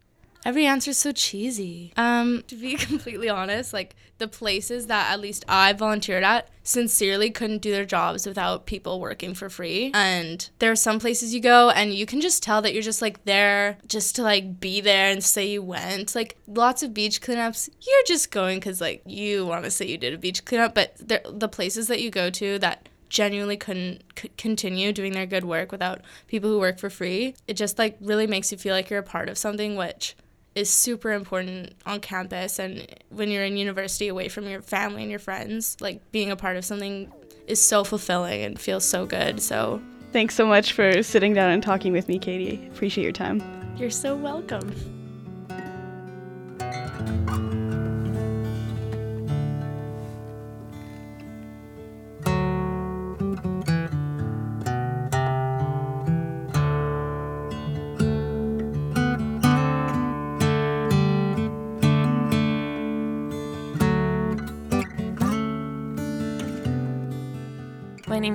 Every 0.47 0.65
answer 0.65 0.93
is 0.93 0.99
so 0.99 1.11
cheesy. 1.11 1.93
Um, 1.97 2.45
to 2.47 2.55
be 2.55 2.75
completely 2.77 3.29
honest, 3.29 3.73
like 3.73 3.97
the 4.19 4.29
places 4.29 4.87
that 4.87 5.11
at 5.11 5.19
least 5.19 5.45
I 5.49 5.73
volunteered 5.73 6.23
at 6.23 6.49
sincerely 6.63 7.31
couldn't 7.31 7.63
do 7.63 7.73
their 7.73 7.85
jobs 7.85 8.27
without 8.27 8.65
people 8.65 9.01
working 9.01 9.35
for 9.35 9.51
free. 9.51 9.91
And 9.93 10.49
there 10.61 10.71
are 10.71 10.77
some 10.77 11.01
places 11.01 11.35
you 11.35 11.41
go 11.41 11.71
and 11.71 11.93
you 11.93 12.07
can 12.07 12.21
just 12.21 12.45
tell 12.45 12.63
that 12.63 12.75
you're 12.75 12.83
just 12.83 13.03
like 13.03 13.25
there 13.25 13.79
just 13.89 14.15
to 14.17 14.23
like 14.23 14.61
be 14.61 14.81
there 14.81 15.11
and 15.11 15.23
say 15.23 15.49
you 15.49 15.63
went. 15.65 16.15
Like 16.15 16.37
lots 16.47 16.85
of 16.85 16.95
beach 16.95 17.21
cleanups, 17.21 17.69
you're 17.81 18.05
just 18.07 18.31
going 18.31 18.61
because 18.61 18.81
like 18.81 19.03
you 19.05 19.47
want 19.47 19.65
to 19.65 19.71
say 19.73 19.87
you 19.87 19.99
did 19.99 20.15
a 20.15 20.19
beach 20.19 20.45
cleanup, 20.45 20.77
but 20.77 20.95
the 20.97 21.49
places 21.49 21.89
that 21.89 22.01
you 22.01 22.11
go 22.11 22.31
to 22.31 22.61
that 22.61 22.89
genuinely 23.09 23.57
couldn't 23.57 24.03
c- 24.19 24.31
continue 24.37 24.93
doing 24.93 25.13
their 25.13 25.27
good 25.27 25.45
work 25.45 25.73
without 25.73 26.03
people 26.27 26.51
who 26.51 26.59
work 26.59 26.79
for 26.79 26.91
free. 26.91 27.35
It 27.47 27.55
just 27.55 27.79
like 27.79 27.97
really 28.01 28.27
makes 28.27 28.53
you 28.53 28.59
feel 28.59 28.75
like 28.75 28.91
you're 28.91 29.01
a 29.01 29.05
part 29.05 29.29
of 29.29 29.39
something 29.39 29.77
which 29.77 30.17
is 30.55 30.71
super 30.71 31.13
important 31.13 31.75
on 31.85 32.01
campus 32.01 32.59
and 32.59 32.87
when 33.11 33.31
you're 33.31 33.45
in 33.45 33.59
university 33.59 34.09
away 34.09 34.29
from 34.29 34.49
your 34.49 34.63
family 34.63 35.03
and 35.03 35.11
your 35.11 35.21
friends 35.21 35.77
like 35.81 36.01
being 36.13 36.31
a 36.31 36.37
part 36.37 36.57
of 36.57 36.65
something 36.65 37.13
is 37.47 37.61
so 37.61 37.85
fulfilling 37.85 38.43
and 38.43 38.59
feels 38.59 38.85
so 38.85 39.05
good 39.05 39.41
so 39.41 39.81
Thanks 40.13 40.35
so 40.35 40.47
much 40.47 40.73
for 40.73 41.03
sitting 41.03 41.35
down 41.35 41.51
and 41.51 41.63
talking 41.63 41.93
with 41.93 42.09
me, 42.09 42.19
Katie. 42.19 42.67
Appreciate 42.73 43.05
your 43.05 43.13
time. 43.13 43.43
you're 43.77 43.91
so 43.91 44.17
welcome 44.17 44.73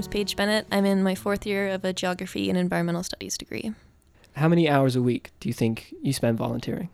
name's 0.02 0.08
Paige 0.08 0.36
Bennett. 0.36 0.66
I'm 0.72 0.86
in 0.86 1.04
my 1.04 1.14
fourth 1.14 1.46
year 1.46 1.68
of 1.70 1.86
a 1.86 1.94
geography 1.94 2.50
and 2.50 2.58
environmental 2.58 3.04
studies 3.04 3.38
degree. 3.38 3.72
How 4.36 4.48
many 4.48 4.68
hours 4.68 4.96
a 4.96 5.02
week 5.02 5.30
do 5.40 5.48
you 5.48 5.54
think 5.54 5.94
you 6.02 6.12
spend 6.12 6.40
volunteering? 6.40 6.90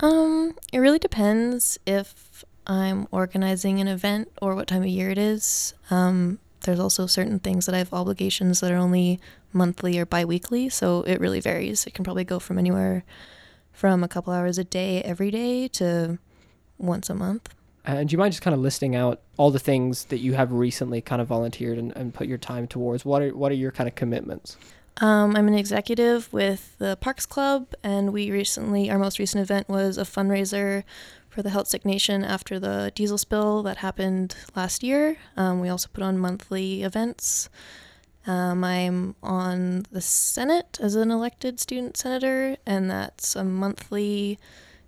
Um, 0.00 0.54
it 0.70 0.80
really 0.80 0.98
depends 0.98 1.78
if 1.86 2.44
I'm 2.66 3.08
organizing 3.10 3.80
an 3.80 3.88
event 3.88 4.30
or 4.42 4.54
what 4.54 4.68
time 4.68 4.82
of 4.82 4.88
year 4.88 5.08
it 5.08 5.16
is. 5.16 5.72
Um, 5.90 6.40
there's 6.64 6.78
also 6.78 7.06
certain 7.06 7.38
things 7.38 7.64
that 7.64 7.74
I 7.74 7.78
have 7.78 7.94
obligations 7.94 8.60
that 8.60 8.70
are 8.70 8.76
only 8.76 9.18
monthly 9.54 9.98
or 9.98 10.04
bi-weekly, 10.04 10.68
so 10.68 11.04
it 11.04 11.18
really 11.18 11.40
varies. 11.40 11.86
It 11.86 11.94
can 11.94 12.04
probably 12.04 12.24
go 12.24 12.38
from 12.38 12.58
anywhere 12.58 13.02
from 13.72 14.04
a 14.04 14.08
couple 14.08 14.34
hours 14.34 14.58
a 14.58 14.64
day 14.64 15.00
every 15.00 15.30
day 15.30 15.68
to 15.68 16.18
once 16.76 17.08
a 17.08 17.14
month. 17.14 17.54
And 17.86 18.08
do 18.08 18.14
you 18.14 18.18
mind 18.18 18.32
just 18.32 18.42
kind 18.42 18.54
of 18.54 18.60
listing 18.60 18.96
out 18.96 19.20
all 19.36 19.50
the 19.50 19.58
things 19.58 20.06
that 20.06 20.18
you 20.18 20.32
have 20.34 20.52
recently 20.52 21.02
kind 21.02 21.20
of 21.20 21.28
volunteered 21.28 21.76
and, 21.76 21.94
and 21.96 22.14
put 22.14 22.26
your 22.26 22.38
time 22.38 22.66
towards? 22.66 23.04
What 23.04 23.22
are 23.22 23.36
what 23.36 23.52
are 23.52 23.56
your 23.56 23.70
kind 23.70 23.88
of 23.88 23.94
commitments? 23.94 24.56
Um, 24.98 25.36
I'm 25.36 25.48
an 25.48 25.54
executive 25.54 26.32
with 26.32 26.78
the 26.78 26.96
Parks 27.00 27.26
Club, 27.26 27.74
and 27.82 28.12
we 28.12 28.30
recently, 28.30 28.90
our 28.90 28.98
most 28.98 29.18
recent 29.18 29.42
event 29.42 29.68
was 29.68 29.98
a 29.98 30.02
fundraiser 30.02 30.84
for 31.28 31.42
the 31.42 31.50
Heiltsuk 31.50 31.84
Nation 31.84 32.22
after 32.22 32.60
the 32.60 32.92
diesel 32.94 33.18
spill 33.18 33.64
that 33.64 33.78
happened 33.78 34.36
last 34.54 34.84
year. 34.84 35.16
Um, 35.36 35.58
we 35.58 35.68
also 35.68 35.88
put 35.92 36.04
on 36.04 36.16
monthly 36.16 36.84
events. 36.84 37.48
Um, 38.24 38.62
I'm 38.62 39.16
on 39.20 39.84
the 39.90 40.00
Senate 40.00 40.78
as 40.80 40.94
an 40.94 41.10
elected 41.10 41.58
student 41.58 41.96
senator, 41.96 42.56
and 42.64 42.88
that's 42.88 43.34
a 43.34 43.42
monthly 43.42 44.38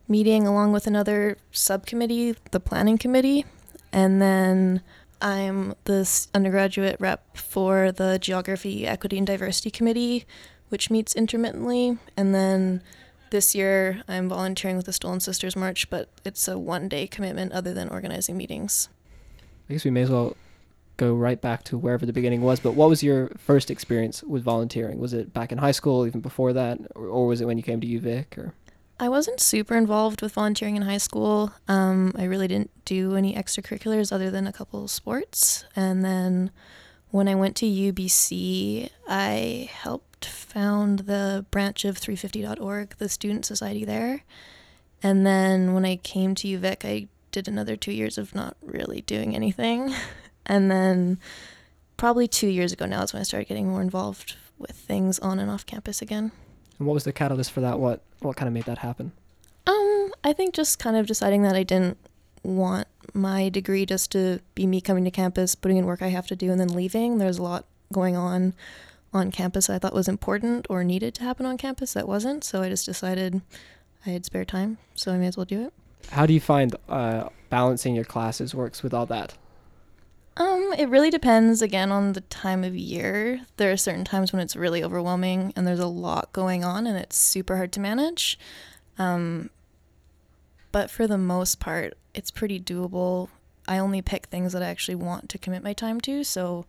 meeting 0.09 0.47
along 0.47 0.73
with 0.73 0.87
another 0.87 1.37
subcommittee, 1.51 2.35
the 2.51 2.61
Planning 2.61 2.99
Committee. 2.99 3.45
And 3.93 4.21
then 4.21 4.83
I'm 5.21 5.75
the 5.85 6.27
undergraduate 6.35 6.97
rep 7.01 7.37
for 7.37 7.93
the 7.93 8.19
Geography, 8.19 8.87
Equity, 8.87 9.19
and 9.19 9.27
Diversity 9.27 9.71
Committee, 9.71 10.27
which 10.69 10.91
meets 10.91 11.15
intermittently. 11.15 11.99
And 12.17 12.35
then 12.35 12.83
this 13.31 13.55
year 13.55 14.03
I'm 14.09 14.29
volunteering 14.29 14.77
with 14.77 14.87
the 14.87 14.93
Stolen 14.93 15.21
Sisters 15.21 15.57
March, 15.57 15.89
but 15.91 16.09
it's 16.25 16.47
a 16.49 16.59
one 16.59 16.89
day 16.89 17.07
commitment 17.07 17.53
other 17.53 17.73
than 17.73 17.89
organizing 17.89 18.37
meetings. 18.37 18.89
I 19.69 19.73
guess 19.73 19.85
we 19.85 19.91
may 19.91 20.03
as 20.03 20.11
well 20.11 20.37
go 20.97 21.15
right 21.15 21.41
back 21.41 21.65
to 21.65 21.77
wherever 21.77 22.07
the 22.07 22.13
beginning 22.13 22.41
was. 22.41 22.61
But 22.61 22.73
what 22.73 22.89
was 22.89 23.03
your 23.03 23.31
first 23.37 23.71
experience 23.71 24.23
with 24.23 24.43
volunteering? 24.43 24.99
Was 24.99 25.13
it 25.13 25.33
back 25.33 25.53
in 25.53 25.59
high 25.59 25.73
school, 25.73 26.07
even 26.07 26.21
before 26.21 26.53
that, 26.53 26.79
or, 26.95 27.07
or 27.07 27.27
was 27.27 27.41
it 27.41 27.47
when 27.47 27.57
you 27.57 27.63
came 27.63 27.81
to 27.81 27.87
UVic? 27.87 28.39
Or 28.39 28.55
I 28.99 29.11
wasn't 29.11 29.41
super 29.41 29.77
involved 29.77 30.23
with 30.23 30.33
volunteering 30.33 30.77
in 30.77 30.83
high 30.83 30.99
school. 30.99 31.53
Um, 31.69 32.13
I 32.17 32.25
really 32.25 32.49
didn't 32.49 32.71
do 32.87 33.15
any 33.15 33.35
extracurriculars 33.35 34.11
other 34.11 34.31
than 34.31 34.47
a 34.47 34.53
couple 34.53 34.89
sports. 34.89 35.67
And 35.77 36.03
then 36.03 36.51
when 37.11 37.29
I 37.29 37.35
went 37.35 37.57
to 37.57 37.67
UBC, 37.67 38.89
I 39.07 39.69
helped 39.71 40.25
found 40.25 41.01
the 41.01 41.45
branch 41.51 41.85
of 41.85 41.99
350.org, 42.01 42.97
the 42.97 43.09
student 43.11 43.45
society 43.45 43.85
there. 43.85 44.25
And 45.03 45.27
then 45.27 45.75
when 45.75 45.85
I 45.85 45.97
came 45.97 46.35
to 46.37 46.49
UVic, 46.49 46.85
I 46.85 47.09
did 47.33 47.49
another 47.49 47.77
two 47.77 47.93
years 47.93 48.17
of 48.17 48.35
not 48.35 48.57
really 48.63 49.03
doing 49.03 49.37
anything. 49.37 49.95
and 50.47 50.71
then 50.71 51.21
probably 51.99 52.27
two 52.27 52.49
years 52.49 52.73
ago 52.73 52.87
now 52.87 53.03
is 53.03 53.13
when 53.13 53.21
I 53.21 53.25
started 53.25 53.49
getting 53.49 53.69
more 53.69 53.83
involved 53.83 54.37
with 54.59 54.73
things 54.73 55.19
on 55.19 55.39
and 55.39 55.51
off 55.51 55.67
campus 55.67 56.01
again. 56.01 56.33
And 56.79 56.87
what 56.87 56.95
was 56.95 57.05
the 57.05 57.13
catalyst 57.13 57.53
for 57.53 57.61
that? 57.61 57.79
What 57.79 58.03
what 58.21 58.37
kind 58.37 58.49
of 58.49 58.55
made 58.55 58.65
that 58.65 58.79
happen? 58.79 59.13
Um, 59.67 60.13
I 60.25 60.33
think 60.33 60.55
just 60.55 60.79
kind 60.79 60.97
of 60.97 61.07
deciding 61.07 61.43
that 61.43 61.57
I 61.57 61.63
didn't 61.63 61.99
want 62.43 62.87
my 63.15 63.49
degree 63.49 63.87
just 63.87 64.13
to 64.13 64.41
be 64.55 64.67
me 64.67 64.81
coming 64.81 65.05
to 65.05 65.11
campus, 65.11 65.55
putting 65.55 65.77
in 65.77 65.87
work 65.87 66.03
I 66.03 66.09
have 66.09 66.27
to 66.29 66.37
do, 66.37 66.51
and 66.51 66.61
then 66.61 66.69
leaving. 66.69 67.19
There's 67.19 67.39
a 67.39 67.43
lot 67.43 67.65
going 67.93 68.17
on 68.17 68.55
on 69.13 69.31
campus 69.31 69.71
I 69.71 69.79
thought 69.79 69.95
was 69.95 70.09
important 70.09 70.67
or 70.69 70.85
needed 70.85 71.15
to 71.15 71.23
happen 71.23 71.47
on 71.47 71.57
campus 71.57 71.95
that 71.95 72.07
wasn't. 72.07 72.45
So 72.45 72.63
I 72.63 72.69
just 72.69 72.85
decided 72.85 73.41
I 74.05 74.11
had 74.11 74.25
spare 74.25 74.45
time, 74.45 74.79
so 74.95 75.13
I 75.13 75.17
may 75.17 75.27
as 75.27 75.37
well 75.37 75.47
do 75.47 75.65
it. 75.65 75.73
How 76.11 76.27
do 76.27 76.35
you 76.35 76.41
find 76.41 76.75
uh, 76.89 77.29
balancing 77.51 77.95
your 77.95 78.05
classes 78.05 78.55
works 78.55 78.83
with 78.83 78.95
all 78.95 79.07
that? 79.07 79.35
Um, 80.39 80.75
it 80.77 80.89
really 80.89 81.11
depends 81.11 81.63
again 81.63 81.91
on 81.91 82.13
the 82.13 82.21
time 82.23 82.63
of 82.63 82.77
year. 82.77 83.41
There 83.57 83.73
are 83.73 83.77
certain 83.77 84.05
times 84.05 84.33
when 84.33 84.43
it's 84.43 84.55
really 84.55 84.85
overwhelming 84.85 85.53
and 85.57 85.67
there's 85.67 85.81
a 85.81 85.87
lot 85.87 86.33
going 86.33 86.63
on 86.63 86.87
and 86.87 86.99
it's 86.99 87.17
super 87.17 87.57
hard 87.57 87.73
to 87.73 87.81
manage. 87.81 88.39
Um, 88.99 89.51
but 90.73 90.91
for 90.91 91.07
the 91.07 91.17
most 91.17 91.59
part, 91.59 91.95
it's 92.15 92.31
pretty 92.31 92.61
doable. 92.61 93.29
I 93.67 93.79
only 93.79 94.03
pick 94.03 94.27
things 94.27 94.53
that 94.53 94.63
I 94.63 94.67
actually 94.67 94.97
want 94.97 95.31
to 95.31 95.39
commit 95.39 95.63
my 95.63 95.73
time 95.73 96.01
to, 96.03 96.23
so 96.23 96.67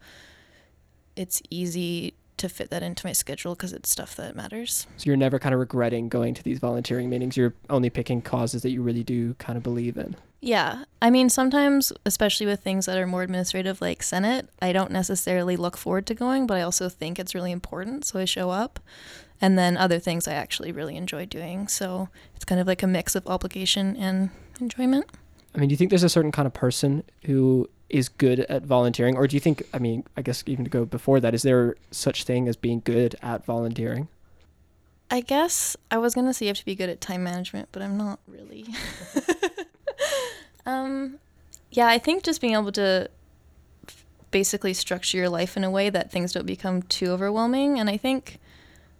it's 1.16 1.42
easy 1.50 2.14
to 2.38 2.48
fit 2.48 2.70
that 2.70 2.84
into 2.84 3.06
my 3.06 3.14
schedule 3.14 3.56
because 3.56 3.74
it's 3.74 3.90
stuff 3.90 4.16
that 4.16 4.36
matters. 4.36 4.88
So 4.98 5.08
you're 5.08 5.18
never 5.18 5.40
kind 5.40 5.54
of 5.54 5.60
regretting 5.60 6.08
going 6.08 6.34
to 6.36 6.44
these 6.44 6.60
volunteering 6.60 7.10
meetings. 7.10 7.36
You're 7.36 7.54
only 7.70 7.90
picking 7.90 8.22
causes 8.22 8.62
that 8.62 8.70
you 8.70 8.82
really 8.82 9.04
do 9.04 9.34
kind 9.36 9.58
of 9.58 9.64
believe 9.64 9.98
in. 9.98 10.16
Yeah. 10.39 10.84
I 11.01 11.10
mean, 11.10 11.29
sometimes, 11.29 11.91
especially 12.06 12.46
with 12.46 12.62
things 12.62 12.86
that 12.86 12.98
are 12.98 13.08
more 13.08 13.24
administrative 13.24 13.82
like 13.82 14.03
Senate, 14.03 14.50
I 14.62 14.72
don't 14.72 14.91
necessarily 14.91 15.56
look 15.58 15.77
forward 15.77 16.06
to 16.08 16.13
going, 16.13 16.46
but 16.48 16.58
I 16.58 16.62
also 16.62 16.89
think 16.89 17.17
it's 17.17 17.34
really 17.34 17.51
important. 17.51 18.06
So 18.06 18.20
I 18.20 18.25
show 18.25 18.50
up. 18.50 18.79
And 19.39 19.58
then 19.58 19.77
other 19.77 20.00
things 20.00 20.27
I 20.27 20.34
actually 20.34 20.72
really 20.72 20.96
enjoy 20.96 21.25
doing. 21.25 21.67
So 21.67 22.10
it's 22.36 22.46
kind 22.46 22.60
of 22.60 22.67
like 22.67 22.82
a 22.82 22.88
mix 22.88 23.15
of 23.15 23.27
obligation 23.27 23.96
and 23.96 24.32
enjoyment. 24.60 25.06
I 25.53 25.60
mean, 25.60 25.70
do 25.70 25.74
you 25.74 25.77
think 25.77 25.89
there's 25.89 26.03
a 26.03 26.10
certain 26.10 26.32
kind 26.32 26.46
of 26.46 26.53
person 26.53 27.03
who 27.25 27.70
is 27.89 28.10
good 28.10 28.41
at 28.41 28.63
volunteering 28.63 29.15
or 29.15 29.27
do 29.27 29.36
you 29.36 29.39
think 29.39 29.63
i 29.74 29.79
mean 29.79 30.03
i 30.17 30.22
guess 30.22 30.44
even 30.46 30.65
to 30.65 30.70
go 30.70 30.86
before 30.86 31.20
that 31.20 31.34
is 31.34 31.44
there 31.44 31.75
such 31.91 32.24
thing 32.24 32.48
as 32.48 32.56
being 32.56 32.82
good 32.84 33.15
at 33.22 33.46
volunteering 33.46 34.08
i 35.10 35.22
guess 35.22 35.77
i 35.89 35.98
was 35.98 36.13
going 36.13 36.27
to 36.27 36.34
say 36.34 36.46
you 36.46 36.50
have 36.50 36.58
to 36.58 36.65
be 36.65 36.75
good 36.75 36.89
at 36.89 37.00
time 37.00 37.24
management 37.24 37.70
but 37.72 37.82
i'm 37.82 37.98
not 37.98 38.20
really 38.27 38.65
um 40.68 41.18
yeah 41.72 41.88
i 41.88 41.98
think 41.98 42.24
just 42.24 42.40
being 42.40 42.54
able 42.54 42.72
to 42.72 43.10
basically 44.30 44.74
structure 44.74 45.18
your 45.18 45.30
life 45.30 45.58
in 45.58 45.64
a 45.64 45.72
way 45.72 45.90
that 45.90 46.12
things 46.12 46.34
don't 46.34 46.46
become 46.46 46.84
too 46.84 47.08
overwhelming 47.08 47.80
and 47.80 47.90
i 47.90 47.98
think 47.98 48.38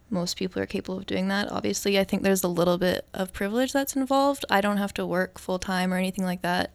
most 0.10 0.38
people 0.38 0.62
are 0.62 0.66
capable 0.66 0.98
of 0.98 1.06
doing 1.06 1.28
that 1.28 1.52
obviously 1.52 2.00
i 2.00 2.04
think 2.04 2.24
there's 2.24 2.44
a 2.44 2.48
little 2.48 2.78
bit 2.78 3.06
of 3.14 3.32
privilege 3.34 3.72
that's 3.74 3.96
involved 3.96 4.46
i 4.50 4.62
don't 4.62 4.78
have 4.78 4.94
to 4.94 5.06
work 5.06 5.38
full 5.38 5.60
time 5.60 5.94
or 5.94 5.98
anything 5.98 6.26
like 6.26 6.42
that 6.42 6.72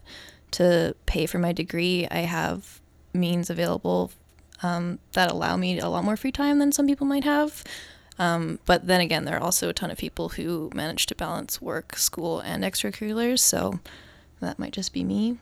to 0.52 0.94
pay 1.06 1.26
for 1.26 1.38
my 1.38 1.52
degree, 1.52 2.06
I 2.10 2.20
have 2.20 2.80
means 3.12 3.50
available 3.50 4.12
um, 4.62 5.00
that 5.12 5.30
allow 5.30 5.56
me 5.56 5.80
a 5.80 5.88
lot 5.88 6.04
more 6.04 6.16
free 6.16 6.30
time 6.32 6.58
than 6.60 6.70
some 6.72 6.86
people 6.86 7.06
might 7.06 7.24
have. 7.24 7.64
Um, 8.18 8.60
but 8.66 8.86
then 8.86 9.00
again, 9.00 9.24
there 9.24 9.36
are 9.36 9.42
also 9.42 9.68
a 9.68 9.72
ton 9.72 9.90
of 9.90 9.98
people 9.98 10.30
who 10.30 10.70
manage 10.74 11.06
to 11.06 11.14
balance 11.14 11.60
work, 11.60 11.96
school, 11.96 12.40
and 12.40 12.62
extracurriculars. 12.62 13.40
So 13.40 13.80
that 14.42 14.58
might 14.58 14.72
just 14.72 14.92
be 14.92 15.04
me. 15.04 15.38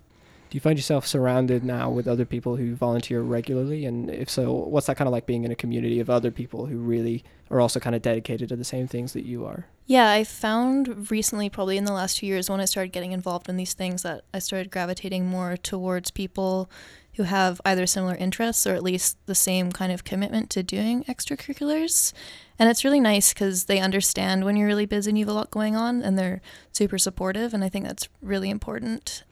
Do 0.51 0.57
you 0.57 0.61
find 0.61 0.77
yourself 0.77 1.07
surrounded 1.07 1.63
now 1.63 1.91
with 1.91 2.09
other 2.09 2.25
people 2.25 2.57
who 2.57 2.75
volunteer 2.75 3.21
regularly? 3.21 3.85
And 3.85 4.11
if 4.11 4.29
so, 4.29 4.53
what's 4.53 4.89
that 4.89 4.97
kind 4.97 5.07
of 5.07 5.13
like 5.13 5.25
being 5.25 5.45
in 5.45 5.53
a 5.53 5.57
community 5.57 6.01
of 6.01 6.11
other 6.11 6.33
people 6.33 6.67
who 6.67 6.79
really 6.79 7.23
are 7.51 7.61
also 7.61 7.79
kind 7.79 7.95
of 7.95 8.03
dedicated 8.03 8.49
to 8.49 8.57
the 8.57 8.65
same 8.65 8.89
things 8.89 9.13
that 9.13 9.25
you 9.25 9.45
are? 9.45 9.67
Yeah, 9.87 10.11
I 10.11 10.25
found 10.25 11.09
recently, 11.09 11.49
probably 11.49 11.77
in 11.77 11.85
the 11.85 11.93
last 11.93 12.17
two 12.17 12.27
years, 12.27 12.51
when 12.51 12.61
I 12.61 12.65
started 12.65 12.93
getting 12.93 13.13
involved 13.13 13.49
in 13.49 13.57
these 13.57 13.75
things, 13.75 14.03
that 14.03 14.25
I 14.35 14.41
started 14.41 14.73
gravitating 14.73 15.27
more 15.27 15.57
towards 15.57 16.11
people 16.11 16.69
who 17.15 17.25
have 17.25 17.61
either 17.65 17.87
similar 17.87 18.15
interests 18.15 18.67
or 18.67 18.75
at 18.75 18.83
least 18.83 19.19
the 19.27 19.35
same 19.35 19.73
kind 19.73 19.93
of 19.93 20.05
commitment 20.05 20.49
to 20.51 20.63
doing 20.63 21.05
extracurriculars. 21.05 22.13
And 22.59 22.69
it's 22.69 22.85
really 22.85 23.01
nice 23.01 23.33
because 23.33 23.65
they 23.65 23.81
understand 23.81 24.45
when 24.45 24.57
you're 24.57 24.67
really 24.67 24.87
busy 24.87 25.11
and 25.11 25.19
you 25.19 25.25
have 25.25 25.33
a 25.33 25.37
lot 25.37 25.51
going 25.51 25.77
on, 25.77 26.03
and 26.03 26.19
they're 26.19 26.41
super 26.73 26.99
supportive. 26.99 27.55
And 27.55 27.65
I 27.65 27.69
think 27.69 27.87
that's 27.87 28.09
really 28.21 28.51
important. 28.51 29.25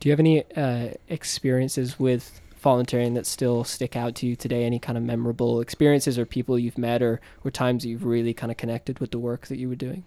Do 0.00 0.08
you 0.08 0.12
have 0.12 0.20
any 0.20 0.44
uh, 0.54 0.88
experiences 1.08 1.98
with 1.98 2.40
volunteering 2.58 3.14
that 3.14 3.24
still 3.24 3.62
stick 3.62 3.94
out 3.94 4.16
to 4.16 4.26
you 4.26 4.34
today? 4.34 4.64
Any 4.64 4.78
kind 4.78 4.98
of 4.98 5.04
memorable 5.04 5.60
experiences 5.60 6.18
or 6.18 6.26
people 6.26 6.58
you've 6.58 6.76
met 6.76 7.02
or, 7.02 7.20
or 7.44 7.50
times 7.50 7.86
you've 7.86 8.04
really 8.04 8.34
kind 8.34 8.50
of 8.50 8.58
connected 8.58 8.98
with 8.98 9.12
the 9.12 9.18
work 9.18 9.46
that 9.46 9.58
you 9.58 9.68
were 9.68 9.76
doing? 9.76 10.04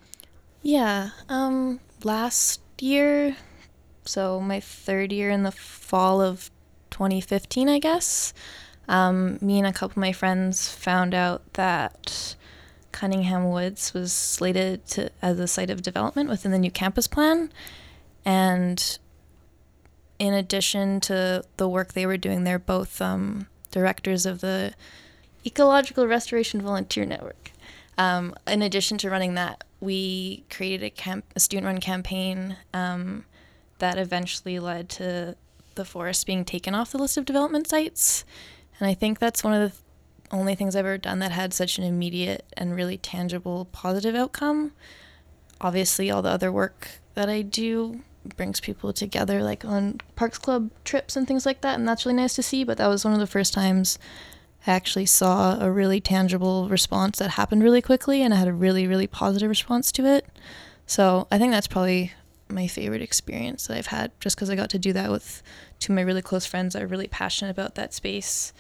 Yeah. 0.62 1.12
Um, 1.30 1.80
last 2.04 2.62
year, 2.82 3.38
so 4.04 4.42
my 4.42 4.60
third 4.60 5.14
year 5.14 5.30
in 5.30 5.44
the 5.44 5.52
fall 5.52 6.22
of 6.22 6.52
2015, 6.90 7.70
I 7.70 7.80
guess, 7.80 8.34
um, 8.88 9.38
me 9.42 9.60
and 9.60 9.68
a 9.68 9.72
couple 9.74 9.94
of 9.94 9.98
my 9.98 10.12
friends 10.12 10.70
found 10.70 11.14
out 11.14 11.54
that 11.54 12.36
Cunningham 12.92 13.50
Woods 13.52 13.94
was 13.94 14.12
slated 14.12 14.86
to 14.88 15.12
as 15.22 15.40
a 15.40 15.48
site 15.48 15.70
of 15.70 15.84
development 15.84 16.28
within 16.28 16.52
the 16.52 16.58
new 16.58 16.72
campus 16.72 17.08
plan. 17.08 17.52
And 18.26 18.98
in 20.18 20.34
addition 20.34 21.00
to 21.02 21.44
the 21.58 21.70
work 21.70 21.94
they 21.94 22.06
were 22.06 22.18
doing, 22.18 22.44
they're 22.44 22.60
both 22.60 23.02
um, 23.02 23.48
directors 23.72 24.26
of 24.26 24.42
the 24.42 24.74
Ecological 25.46 26.08
Restoration 26.08 26.62
Volunteer 26.62 27.06
Network. 27.06 27.52
Um, 27.98 28.34
in 28.48 28.62
addition 28.62 28.98
to 29.00 29.10
running 29.10 29.36
that, 29.36 29.64
we 29.80 30.44
created 30.50 30.84
a, 30.84 30.90
camp- 30.90 31.32
a 31.36 31.40
student-run 31.40 31.80
campaign 31.80 32.58
um, 32.74 33.26
that 33.78 33.98
eventually 33.98 34.60
led 34.60 34.90
to 34.90 35.36
the 35.80 35.86
forest 35.86 36.28
being 36.28 36.44
taken 36.44 36.76
off 36.76 36.92
the 36.92 36.98
list 36.98 37.18
of 37.18 37.26
development 37.26 37.68
sites. 37.68 38.26
And 38.80 38.88
I 38.88 38.94
think 38.94 39.18
that's 39.18 39.44
one 39.44 39.54
of 39.54 39.72
the 39.72 39.78
only 40.36 40.54
things 40.54 40.76
I've 40.76 40.86
ever 40.86 40.98
done 40.98 41.20
that 41.20 41.32
had 41.32 41.54
such 41.54 41.78
an 41.78 41.86
immediate 41.86 42.46
and 42.56 42.76
really 42.76 42.98
tangible 42.98 43.66
positive 43.72 44.14
outcome. 44.14 44.74
Obviously, 45.62 46.12
all 46.12 46.22
the 46.22 46.30
other 46.30 46.52
work 46.52 47.00
that 47.16 47.30
I 47.30 47.42
do 47.42 48.02
brings 48.36 48.60
people 48.60 48.92
together 48.92 49.42
like 49.42 49.64
on 49.64 50.00
Parks 50.16 50.38
Club 50.38 50.70
trips 50.84 51.16
and 51.16 51.28
things 51.28 51.46
like 51.46 51.62
that 51.62 51.80
and 51.80 51.88
that's 51.88 52.06
really 52.06 52.18
nice 52.18 52.36
to 52.36 52.44
see 52.44 52.64
but 52.64 52.78
that 52.78 52.88
was 52.88 53.06
one 53.06 53.14
of 53.14 53.20
the 53.20 53.26
first 53.26 53.54
times 53.54 53.98
I 54.68 54.72
actually 54.72 55.06
saw 55.06 55.58
a 55.60 55.72
really 55.72 56.02
tangible 56.02 56.68
response 56.68 57.18
that 57.20 57.32
happened 57.32 57.64
really 57.64 57.82
quickly 57.82 58.22
and 58.22 58.34
I 58.34 58.38
had 58.38 58.48
a 58.48 58.54
really 58.54 58.88
really 58.88 59.08
positive 59.08 59.50
response 59.50 59.92
to 59.94 60.06
it 60.06 60.26
So 60.86 61.28
I 61.32 61.38
think 61.40 61.54
that's 61.54 61.68
probably 61.68 62.12
my 62.50 62.68
favorite 62.68 63.02
experience 63.02 63.68
that 63.68 63.78
I've 63.78 63.88
had 63.88 64.12
just 64.20 64.36
because 64.36 64.50
I 64.50 64.56
got 64.56 64.70
to 64.72 64.80
do 64.80 64.94
that 64.94 65.12
with 65.12 65.44
two 65.80 65.94
of 65.94 65.96
my 65.96 66.02
really 66.02 66.22
close 66.22 66.46
friends 66.46 66.74
that 66.74 66.82
are 66.82 66.88
really 66.88 67.08
passionate 67.08 67.52
about 67.52 67.76
that 67.76 67.94
space 67.94 68.54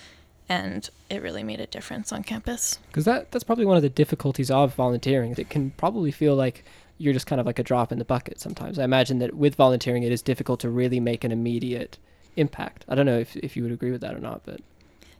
and 0.47 0.89
it 1.09 1.21
really 1.21 1.43
made 1.43 1.59
a 1.59 1.67
difference 1.67 2.11
on 2.11 2.23
campus. 2.23 2.79
Because 2.87 3.05
that 3.05 3.31
that's 3.31 3.43
probably 3.43 3.65
one 3.65 3.77
of 3.77 3.83
the 3.83 3.89
difficulties 3.89 4.49
of 4.49 4.73
volunteering. 4.73 5.35
It 5.37 5.49
can 5.49 5.71
probably 5.71 6.11
feel 6.11 6.35
like 6.35 6.63
you're 6.97 7.13
just 7.13 7.27
kind 7.27 7.39
of 7.39 7.45
like 7.45 7.59
a 7.59 7.63
drop 7.63 7.91
in 7.91 7.99
the 7.99 8.05
bucket 8.05 8.39
sometimes. 8.39 8.77
I 8.79 8.83
imagine 8.83 9.19
that 9.19 9.35
with 9.35 9.55
volunteering, 9.55 10.03
it 10.03 10.11
is 10.11 10.21
difficult 10.21 10.59
to 10.61 10.69
really 10.69 10.99
make 10.99 11.23
an 11.23 11.31
immediate 11.31 11.97
impact. 12.35 12.83
I 12.89 12.95
don't 12.95 13.05
know 13.05 13.19
if 13.19 13.35
if 13.37 13.55
you 13.55 13.63
would 13.63 13.71
agree 13.71 13.91
with 13.91 14.01
that 14.01 14.15
or 14.15 14.19
not, 14.19 14.41
but 14.43 14.61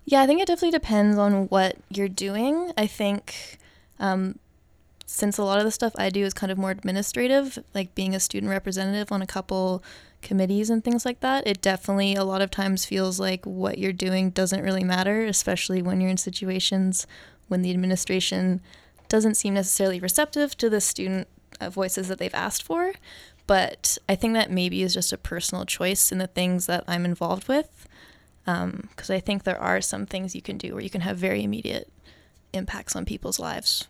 yeah, 0.06 0.22
I 0.22 0.28
think 0.28 0.42
it 0.42 0.48
definitely 0.48 0.78
depends 0.78 1.18
on 1.18 1.48
what 1.48 1.78
you're 1.90 2.10
doing. 2.10 2.74
I 2.76 2.88
think 2.88 3.60
um, 4.00 4.40
since 5.12 5.40
a 5.40 5.44
lot 5.44 5.58
of 5.58 5.66
the 5.66 5.72
stuff 5.72 5.94
I 5.98 6.12
do 6.12 6.24
is 6.24 6.36
kind 6.36 6.52
of 6.52 6.58
more 6.60 6.70
administrative, 6.70 7.58
like 7.74 7.96
being 7.96 8.14
a 8.14 8.20
student 8.20 8.52
representative 8.52 9.12
on 9.12 9.24
a 9.24 9.28
couple 9.28 9.84
committees 10.22 10.70
and 10.70 10.84
things 10.84 11.04
like 11.04 11.20
that, 11.22 11.48
it 11.48 11.62
definitely 11.62 12.14
a 12.14 12.24
lot 12.24 12.44
of 12.44 12.52
times 12.52 12.86
feels 12.86 13.20
like 13.20 13.44
what 13.44 13.80
you're 13.80 13.92
doing 13.92 14.30
doesn't 14.30 14.64
really 14.64 14.84
matter, 14.84 15.26
especially 15.26 15.82
when 15.82 16.00
you're 16.00 16.12
in 16.12 16.18
situations 16.18 17.08
when 17.48 17.64
the 17.64 17.72
administration 17.72 18.62
doesn't 19.08 19.34
seem 19.34 19.56
necessarily 19.56 20.00
receptive 20.00 20.56
to 20.56 20.70
the 20.70 20.80
student 20.80 21.28
uh, 21.60 21.72
voices 21.72 22.08
that 22.08 22.20
they've 22.20 22.34
asked 22.36 22.62
for. 22.62 22.94
But 23.48 23.98
I 24.08 24.14
think 24.14 24.36
that 24.36 24.52
maybe 24.52 24.84
is 24.84 24.94
just 24.94 25.12
a 25.12 25.18
personal 25.18 25.66
choice 25.66 26.12
in 26.12 26.20
the 26.20 26.28
things 26.28 26.68
that 26.68 26.84
I'm 26.88 27.04
involved 27.04 27.48
with. 27.48 27.88
Because 28.46 29.10
um, 29.10 29.16
I 29.16 29.20
think 29.20 29.44
there 29.44 29.60
are 29.60 29.82
some 29.82 30.06
things 30.06 30.36
you 30.36 30.44
can 30.44 30.60
do 30.60 30.74
where 30.74 30.84
you 30.84 30.90
can 30.92 31.02
have 31.02 31.18
very 31.18 31.44
immediate 31.44 31.92
impacts 32.54 32.96
on 32.96 33.06
people's 33.06 33.40
lives. 33.40 33.88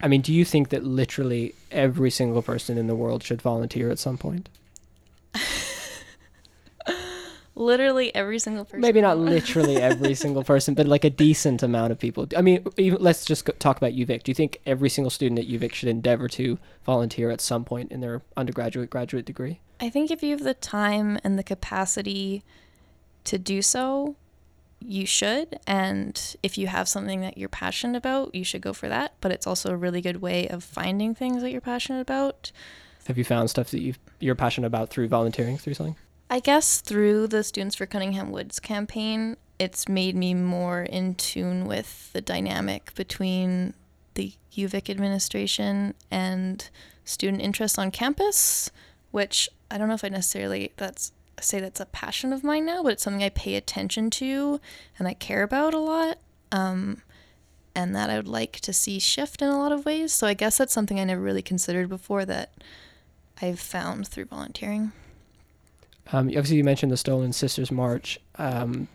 I 0.00 0.08
mean, 0.08 0.20
do 0.20 0.32
you 0.32 0.44
think 0.44 0.68
that 0.68 0.84
literally 0.84 1.54
every 1.70 2.10
single 2.10 2.42
person 2.42 2.78
in 2.78 2.86
the 2.86 2.94
world 2.94 3.22
should 3.22 3.42
volunteer 3.42 3.90
at 3.90 3.98
some 3.98 4.16
point? 4.16 4.48
literally 7.58 8.14
every 8.14 8.38
single 8.38 8.64
person. 8.64 8.80
Maybe 8.80 9.00
not 9.00 9.18
literally 9.18 9.76
every 9.76 10.14
single 10.24 10.44
person, 10.44 10.74
but 10.74 10.86
like 10.86 11.04
a 11.04 11.10
decent 11.10 11.62
amount 11.62 11.92
of 11.92 11.98
people. 11.98 12.26
I 12.36 12.42
mean, 12.42 12.64
even, 12.76 13.02
let's 13.02 13.24
just 13.24 13.44
go, 13.44 13.52
talk 13.58 13.76
about 13.76 13.92
UVic. 13.92 14.22
Do 14.22 14.30
you 14.30 14.34
think 14.34 14.60
every 14.64 14.88
single 14.88 15.10
student 15.10 15.38
at 15.40 15.48
UVic 15.48 15.74
should 15.74 15.88
endeavor 15.88 16.28
to 16.28 16.58
volunteer 16.86 17.30
at 17.30 17.40
some 17.40 17.64
point 17.64 17.90
in 17.90 18.00
their 18.00 18.22
undergraduate, 18.36 18.90
graduate 18.90 19.24
degree? 19.24 19.60
I 19.80 19.90
think 19.90 20.10
if 20.10 20.22
you 20.22 20.30
have 20.30 20.44
the 20.44 20.54
time 20.54 21.18
and 21.24 21.38
the 21.38 21.42
capacity 21.42 22.42
to 23.24 23.38
do 23.38 23.60
so, 23.60 24.16
you 24.80 25.06
should. 25.06 25.58
And 25.66 26.36
if 26.42 26.56
you 26.56 26.66
have 26.68 26.88
something 26.88 27.20
that 27.20 27.38
you're 27.38 27.48
passionate 27.48 27.96
about, 27.96 28.34
you 28.34 28.44
should 28.44 28.62
go 28.62 28.72
for 28.72 28.88
that. 28.88 29.14
But 29.20 29.32
it's 29.32 29.46
also 29.46 29.70
a 29.70 29.76
really 29.76 30.00
good 30.00 30.20
way 30.22 30.48
of 30.48 30.62
finding 30.64 31.14
things 31.14 31.42
that 31.42 31.50
you're 31.50 31.60
passionate 31.60 32.00
about. 32.00 32.52
Have 33.06 33.18
you 33.18 33.24
found 33.24 33.50
stuff 33.50 33.70
that 33.70 33.80
you 33.80 33.94
you're 34.20 34.34
passionate 34.34 34.66
about 34.66 34.90
through 34.90 35.08
volunteering 35.08 35.56
through 35.56 35.74
something? 35.74 35.96
I 36.30 36.40
guess 36.40 36.80
through 36.80 37.28
the 37.28 37.42
Students 37.42 37.74
for 37.74 37.86
Cunningham 37.86 38.30
Woods 38.30 38.60
campaign, 38.60 39.36
it's 39.58 39.88
made 39.88 40.14
me 40.14 40.34
more 40.34 40.82
in 40.82 41.14
tune 41.14 41.66
with 41.66 42.12
the 42.12 42.20
dynamic 42.20 42.94
between 42.94 43.72
the 44.14 44.34
UVic 44.54 44.90
administration 44.90 45.94
and 46.10 46.68
student 47.04 47.40
interest 47.40 47.78
on 47.78 47.90
campus, 47.90 48.70
which 49.10 49.48
I 49.70 49.78
don't 49.78 49.88
know 49.88 49.94
if 49.94 50.04
I 50.04 50.08
necessarily 50.08 50.72
that's 50.76 51.12
say 51.40 51.60
that's 51.60 51.80
a 51.80 51.86
passion 51.86 52.32
of 52.32 52.44
mine 52.44 52.66
now, 52.66 52.82
but 52.82 52.92
it's 52.92 53.02
something 53.02 53.22
I 53.22 53.28
pay 53.30 53.54
attention 53.54 54.10
to 54.10 54.60
and 54.98 55.08
I 55.08 55.14
care 55.14 55.42
about 55.42 55.74
a 55.74 55.78
lot. 55.78 56.18
Um, 56.50 57.02
and 57.74 57.94
that 57.94 58.10
I 58.10 58.16
would 58.16 58.26
like 58.26 58.58
to 58.60 58.72
see 58.72 58.98
shift 58.98 59.40
in 59.40 59.48
a 59.48 59.56
lot 59.56 59.70
of 59.70 59.86
ways. 59.86 60.12
So 60.12 60.26
I 60.26 60.34
guess 60.34 60.58
that's 60.58 60.72
something 60.72 60.98
I 60.98 61.04
never 61.04 61.20
really 61.20 61.42
considered 61.42 61.88
before 61.88 62.24
that 62.24 62.52
I've 63.40 63.60
found 63.60 64.08
through 64.08 64.24
volunteering. 64.24 64.90
Um, 66.12 66.26
obviously, 66.28 66.56
you 66.56 66.64
mentioned 66.64 66.90
the 66.90 66.96
Stolen 66.96 67.32
Sisters 67.32 67.70
March. 67.70 68.18
Um, 68.36 68.88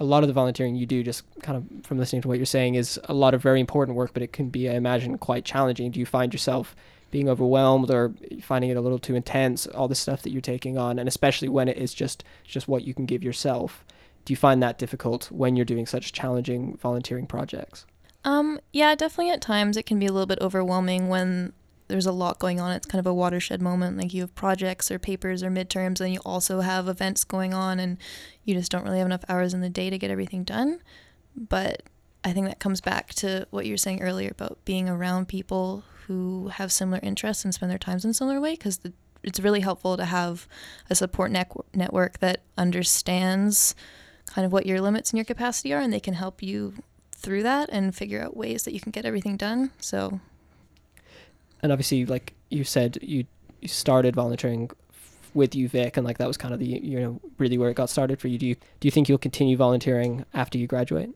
a 0.00 0.04
lot 0.04 0.24
of 0.24 0.28
the 0.28 0.32
volunteering 0.32 0.74
you 0.74 0.86
do, 0.86 1.04
just 1.04 1.22
kind 1.42 1.56
of 1.56 1.86
from 1.86 1.98
listening 1.98 2.22
to 2.22 2.28
what 2.28 2.38
you're 2.38 2.46
saying, 2.46 2.74
is 2.74 2.98
a 3.04 3.14
lot 3.14 3.34
of 3.34 3.42
very 3.42 3.60
important 3.60 3.96
work, 3.96 4.12
but 4.12 4.22
it 4.22 4.32
can 4.32 4.48
be, 4.48 4.68
I 4.68 4.74
imagine, 4.74 5.16
quite 5.18 5.44
challenging. 5.44 5.92
Do 5.92 6.00
you 6.00 6.06
find 6.06 6.32
yourself 6.32 6.74
being 7.14 7.28
overwhelmed 7.28 7.90
or 7.90 8.12
finding 8.42 8.70
it 8.70 8.76
a 8.76 8.80
little 8.80 8.98
too 8.98 9.14
intense? 9.14 9.66
All 9.68 9.88
the 9.88 9.94
stuff 9.94 10.22
that 10.22 10.32
you're 10.32 10.42
taking 10.42 10.76
on, 10.76 10.98
and 10.98 11.08
especially 11.08 11.48
when 11.48 11.68
it 11.68 11.78
is 11.78 11.94
just 11.94 12.24
just 12.42 12.68
what 12.68 12.82
you 12.82 12.92
can 12.92 13.06
give 13.06 13.22
yourself. 13.22 13.84
Do 14.24 14.32
you 14.32 14.36
find 14.36 14.62
that 14.62 14.78
difficult 14.78 15.30
when 15.30 15.54
you're 15.54 15.64
doing 15.64 15.86
such 15.86 16.12
challenging 16.12 16.76
volunteering 16.76 17.26
projects? 17.26 17.86
Um, 18.24 18.58
yeah, 18.72 18.94
definitely 18.94 19.30
at 19.30 19.40
times 19.40 19.76
it 19.76 19.86
can 19.86 19.98
be 19.98 20.06
a 20.06 20.12
little 20.12 20.26
bit 20.26 20.40
overwhelming 20.40 21.08
when 21.08 21.52
there's 21.88 22.06
a 22.06 22.12
lot 22.12 22.38
going 22.38 22.58
on. 22.58 22.72
It's 22.72 22.86
kind 22.86 23.00
of 23.00 23.06
a 23.06 23.14
watershed 23.14 23.62
moment. 23.62 23.98
Like 23.98 24.12
you 24.12 24.22
have 24.22 24.34
projects 24.34 24.90
or 24.90 24.98
papers 24.98 25.42
or 25.42 25.50
midterms, 25.50 26.00
and 26.00 26.12
you 26.12 26.20
also 26.24 26.60
have 26.60 26.88
events 26.88 27.22
going 27.22 27.54
on, 27.54 27.78
and 27.78 27.98
you 28.44 28.54
just 28.54 28.72
don't 28.72 28.84
really 28.84 28.98
have 28.98 29.06
enough 29.06 29.24
hours 29.28 29.54
in 29.54 29.60
the 29.60 29.70
day 29.70 29.90
to 29.90 29.98
get 29.98 30.10
everything 30.10 30.42
done. 30.42 30.80
But 31.36 31.82
I 32.24 32.32
think 32.32 32.46
that 32.46 32.58
comes 32.58 32.80
back 32.80 33.12
to 33.14 33.46
what 33.50 33.66
you 33.66 33.74
were 33.74 33.78
saying 33.78 34.02
earlier 34.02 34.30
about 34.30 34.58
being 34.64 34.88
around 34.88 35.28
people 35.28 35.84
who 36.06 36.48
have 36.48 36.72
similar 36.72 37.00
interests 37.02 37.44
and 37.44 37.54
spend 37.54 37.70
their 37.70 37.78
times 37.78 38.04
in 38.04 38.10
a 38.10 38.14
similar 38.14 38.40
way, 38.40 38.52
because 38.52 38.80
it's 39.22 39.40
really 39.40 39.60
helpful 39.60 39.96
to 39.96 40.04
have 40.04 40.48
a 40.90 40.94
support 40.94 41.30
network 41.30 42.18
that 42.18 42.40
understands 42.56 43.74
kind 44.26 44.44
of 44.46 44.52
what 44.52 44.66
your 44.66 44.80
limits 44.80 45.10
and 45.10 45.18
your 45.18 45.24
capacity 45.24 45.72
are, 45.72 45.80
and 45.80 45.92
they 45.92 46.00
can 46.00 46.14
help 46.14 46.42
you 46.42 46.74
through 47.12 47.42
that 47.42 47.68
and 47.70 47.94
figure 47.94 48.22
out 48.22 48.36
ways 48.36 48.64
that 48.64 48.72
you 48.72 48.80
can 48.80 48.90
get 48.90 49.04
everything 49.04 49.36
done. 49.36 49.70
So 49.80 50.20
and 51.62 51.72
obviously, 51.72 52.04
like 52.04 52.34
you 52.50 52.64
said, 52.64 52.98
you, 53.00 53.24
you 53.62 53.68
started 53.68 54.14
volunteering 54.14 54.70
with 55.32 55.52
UVic, 55.52 55.96
and 55.96 56.04
like 56.04 56.18
that 56.18 56.28
was 56.28 56.36
kind 56.36 56.52
of 56.52 56.60
the 56.60 56.66
you 56.66 57.00
know 57.00 57.20
really 57.38 57.56
where 57.56 57.70
it 57.70 57.74
got 57.74 57.88
started 57.88 58.20
for 58.20 58.28
you. 58.28 58.38
Do 58.38 58.46
you 58.46 58.54
do 58.80 58.86
you 58.86 58.90
think 58.90 59.08
you'll 59.08 59.18
continue 59.18 59.56
volunteering 59.56 60.24
after 60.34 60.58
you 60.58 60.66
graduate? 60.66 61.10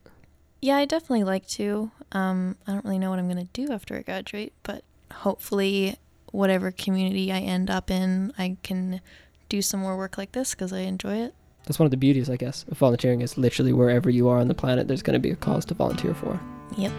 Yeah, 0.61 0.77
I 0.77 0.85
definitely 0.85 1.23
like 1.23 1.47
to. 1.49 1.91
Um, 2.11 2.57
I 2.67 2.73
don't 2.73 2.83
really 2.83 2.99
know 2.99 3.09
what 3.09 3.19
I'm 3.19 3.27
gonna 3.27 3.45
do 3.53 3.71
after 3.71 3.95
I 3.95 4.01
graduate, 4.01 4.53
but 4.63 4.83
hopefully, 5.11 5.97
whatever 6.31 6.71
community 6.71 7.31
I 7.31 7.39
end 7.39 7.69
up 7.69 7.89
in, 7.89 8.33
I 8.37 8.57
can 8.63 9.01
do 9.47 9.61
some 9.61 9.79
more 9.79 9.97
work 9.97 10.17
like 10.17 10.31
this 10.33 10.51
because 10.51 10.71
I 10.71 10.79
enjoy 10.79 11.17
it. 11.17 11.33
That's 11.65 11.79
one 11.79 11.85
of 11.85 11.91
the 11.91 11.97
beauties, 11.97 12.29
I 12.29 12.35
guess, 12.35 12.65
of 12.69 12.77
volunteering 12.77 13.21
is 13.21 13.37
literally 13.37 13.73
wherever 13.73 14.09
you 14.09 14.27
are 14.27 14.39
on 14.39 14.47
the 14.47 14.55
planet, 14.55 14.87
there's 14.87 15.03
going 15.03 15.13
to 15.13 15.19
be 15.19 15.29
a 15.29 15.35
cause 15.35 15.65
to 15.65 15.73
volunteer 15.73 16.13
for. 16.13 16.39
Yep. 16.77 16.91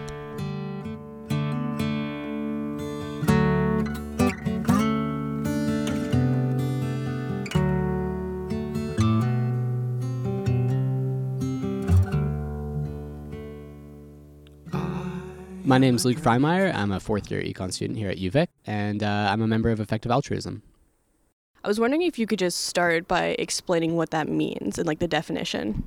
My 15.70 15.78
name 15.78 15.94
is 15.94 16.04
Luke 16.04 16.18
Frymire. 16.18 16.74
I'm 16.74 16.90
a 16.90 16.98
fourth 16.98 17.30
year 17.30 17.40
econ 17.40 17.72
student 17.72 17.96
here 17.96 18.10
at 18.10 18.18
UVic, 18.18 18.48
and 18.66 19.04
uh, 19.04 19.28
I'm 19.30 19.40
a 19.40 19.46
member 19.46 19.70
of 19.70 19.78
Effective 19.78 20.10
Altruism. 20.10 20.64
I 21.62 21.68
was 21.68 21.78
wondering 21.78 22.02
if 22.02 22.18
you 22.18 22.26
could 22.26 22.40
just 22.40 22.62
start 22.62 23.06
by 23.06 23.36
explaining 23.38 23.94
what 23.94 24.10
that 24.10 24.28
means 24.28 24.78
and 24.78 24.86
like 24.88 24.98
the 24.98 25.06
definition. 25.06 25.84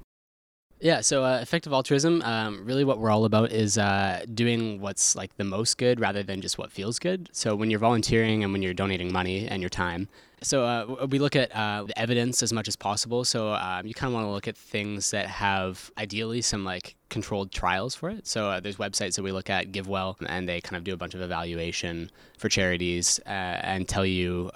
Yeah, 0.80 1.02
so 1.02 1.26
uh, 1.26 1.39
effective 1.41 1.74
altruism, 1.74 2.22
um, 2.22 2.65
really 2.65 2.86
what 2.86 2.98
we're 2.98 3.10
all 3.10 3.26
about 3.26 3.52
is 3.52 3.78
uh, 3.78 4.24
doing 4.34 4.80
what's 4.80 5.17
like 5.17 5.36
the 5.36 5.43
most 5.43 5.78
good 5.78 6.00
rather 6.00 6.24
than 6.24 6.39
just 6.39 6.58
what 6.58 6.72
feels 6.72 6.98
good. 6.98 7.28
So 7.34 7.54
when 7.54 7.69
you're 7.69 7.80
volunteering 7.80 8.41
and 8.41 8.54
when 8.54 8.62
you're 8.62 8.74
donating 8.74 9.12
money 9.12 9.50
and 9.50 9.62
your 9.62 9.69
time, 9.69 10.08
so 10.43 10.63
uh, 10.63 11.08
we 11.10 11.19
look 11.19 11.36
at 11.36 11.56
uh, 11.56 11.86
evidence 11.95 12.43
as 12.43 12.53
much 12.53 12.67
as 12.67 12.75
possible. 12.75 13.23
So 13.23 13.53
um, 13.53 13.88
you 13.88 13.93
kind 13.93 14.10
of 14.10 14.13
want 14.13 14.27
to 14.27 14.32
look 14.32 14.47
at 14.47 14.58
things 14.58 15.12
that 15.12 15.27
have 15.27 15.91
ideally 15.97 16.41
some 16.41 16.63
like 16.63 16.95
controlled 17.10 17.51
trials 17.51 17.95
for 17.95 18.10
it. 18.10 18.27
So 18.27 18.49
uh, 18.49 18.60
there's 18.60 18.77
websites 18.77 19.15
that 19.15 19.23
we 19.23 19.32
look 19.32 19.49
at, 19.49 19.71
GiveWell, 19.71 20.15
and 20.27 20.47
they 20.47 20.62
kind 20.62 20.77
of 20.77 20.84
do 20.84 20.93
a 20.93 20.97
bunch 20.97 21.13
of 21.13 21.21
evaluation 21.21 22.12
for 22.38 22.49
charities 22.49 23.19
uh, 23.25 23.29
and 23.29 23.88
tell 23.88 24.06
you 24.06 24.51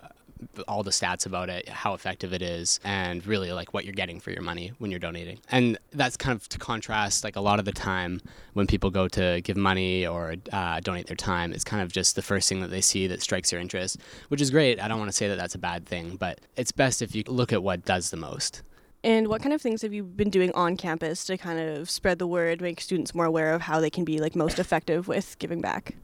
all 0.68 0.84
the 0.84 0.92
stats 0.92 1.26
about 1.26 1.50
it, 1.50 1.68
how 1.70 1.94
effective 1.94 2.34
it 2.34 2.42
is, 2.42 2.80
and 2.84 3.26
really 3.26 3.52
like 3.52 3.74
what 3.74 3.86
you're 3.86 3.94
getting 3.94 4.20
for 4.20 4.32
your 4.32 4.42
money 4.42 4.72
when 4.80 4.92
you're 4.92 5.00
donating. 5.00 5.40
And 5.50 5.78
that's 5.92 6.18
kind 6.18 6.36
of 6.36 6.48
to 6.50 6.58
contrast, 6.58 7.24
like 7.24 7.36
a 7.36 7.42
lot 7.42 7.60
of 7.60 7.66
the 7.66 7.72
time 7.72 8.22
when 8.54 8.68
people 8.68 8.90
go 8.90 9.08
to 9.10 9.42
give 9.42 9.58
money 9.58 10.06
or 10.06 10.36
uh, 10.52 10.80
donate 10.80 11.08
their 11.08 11.16
time, 11.16 11.54
it's 11.54 11.64
kind 11.64 11.82
of 11.82 11.92
just 11.92 12.16
the 12.16 12.22
first 12.22 12.50
thing 12.50 12.62
that 12.62 12.70
they 12.70 12.82
see 12.82 13.08
that 13.08 13.22
strikes 13.22 13.52
their 13.52 13.60
interest, 13.60 13.98
which 14.30 14.42
is 14.42 14.50
great. 14.50 14.80
I 14.80 14.88
don't 14.88 15.00
want 15.00 15.10
to 15.10 15.16
say 15.16 15.28
that 15.28 15.38
that's 15.38 15.56
a 15.56 15.60
bad 15.60 15.86
thing, 15.86 16.16
but 16.16 16.40
it's 16.56 16.72
best 16.72 17.02
if 17.02 17.16
you 17.16 17.24
look 17.28 17.54
at 17.54 17.64
what 17.64 17.86
does 17.86 18.10
the 18.10 18.18
most. 18.18 18.64
And 19.04 19.28
what 19.28 19.42
kind 19.42 19.54
of 19.54 19.62
things 19.62 19.84
have 19.84 19.94
you 19.94 20.04
been 20.04 20.30
doing 20.30 20.52
on 20.54 20.76
campus 20.76 21.24
to 21.26 21.38
kind 21.38 21.60
of 21.60 21.90
spread 21.90 22.20
the 22.20 22.28
word, 22.28 22.62
make 22.62 22.82
students 22.82 23.14
more 23.14 23.26
aware 23.26 23.54
of 23.54 23.62
how 23.62 23.80
they 23.80 23.90
can 23.90 24.04
be 24.04 24.20
like 24.20 24.36
most 24.36 24.60
effective 24.60 25.08
with 25.08 25.38
giving 25.40 25.62
back? 25.62 25.96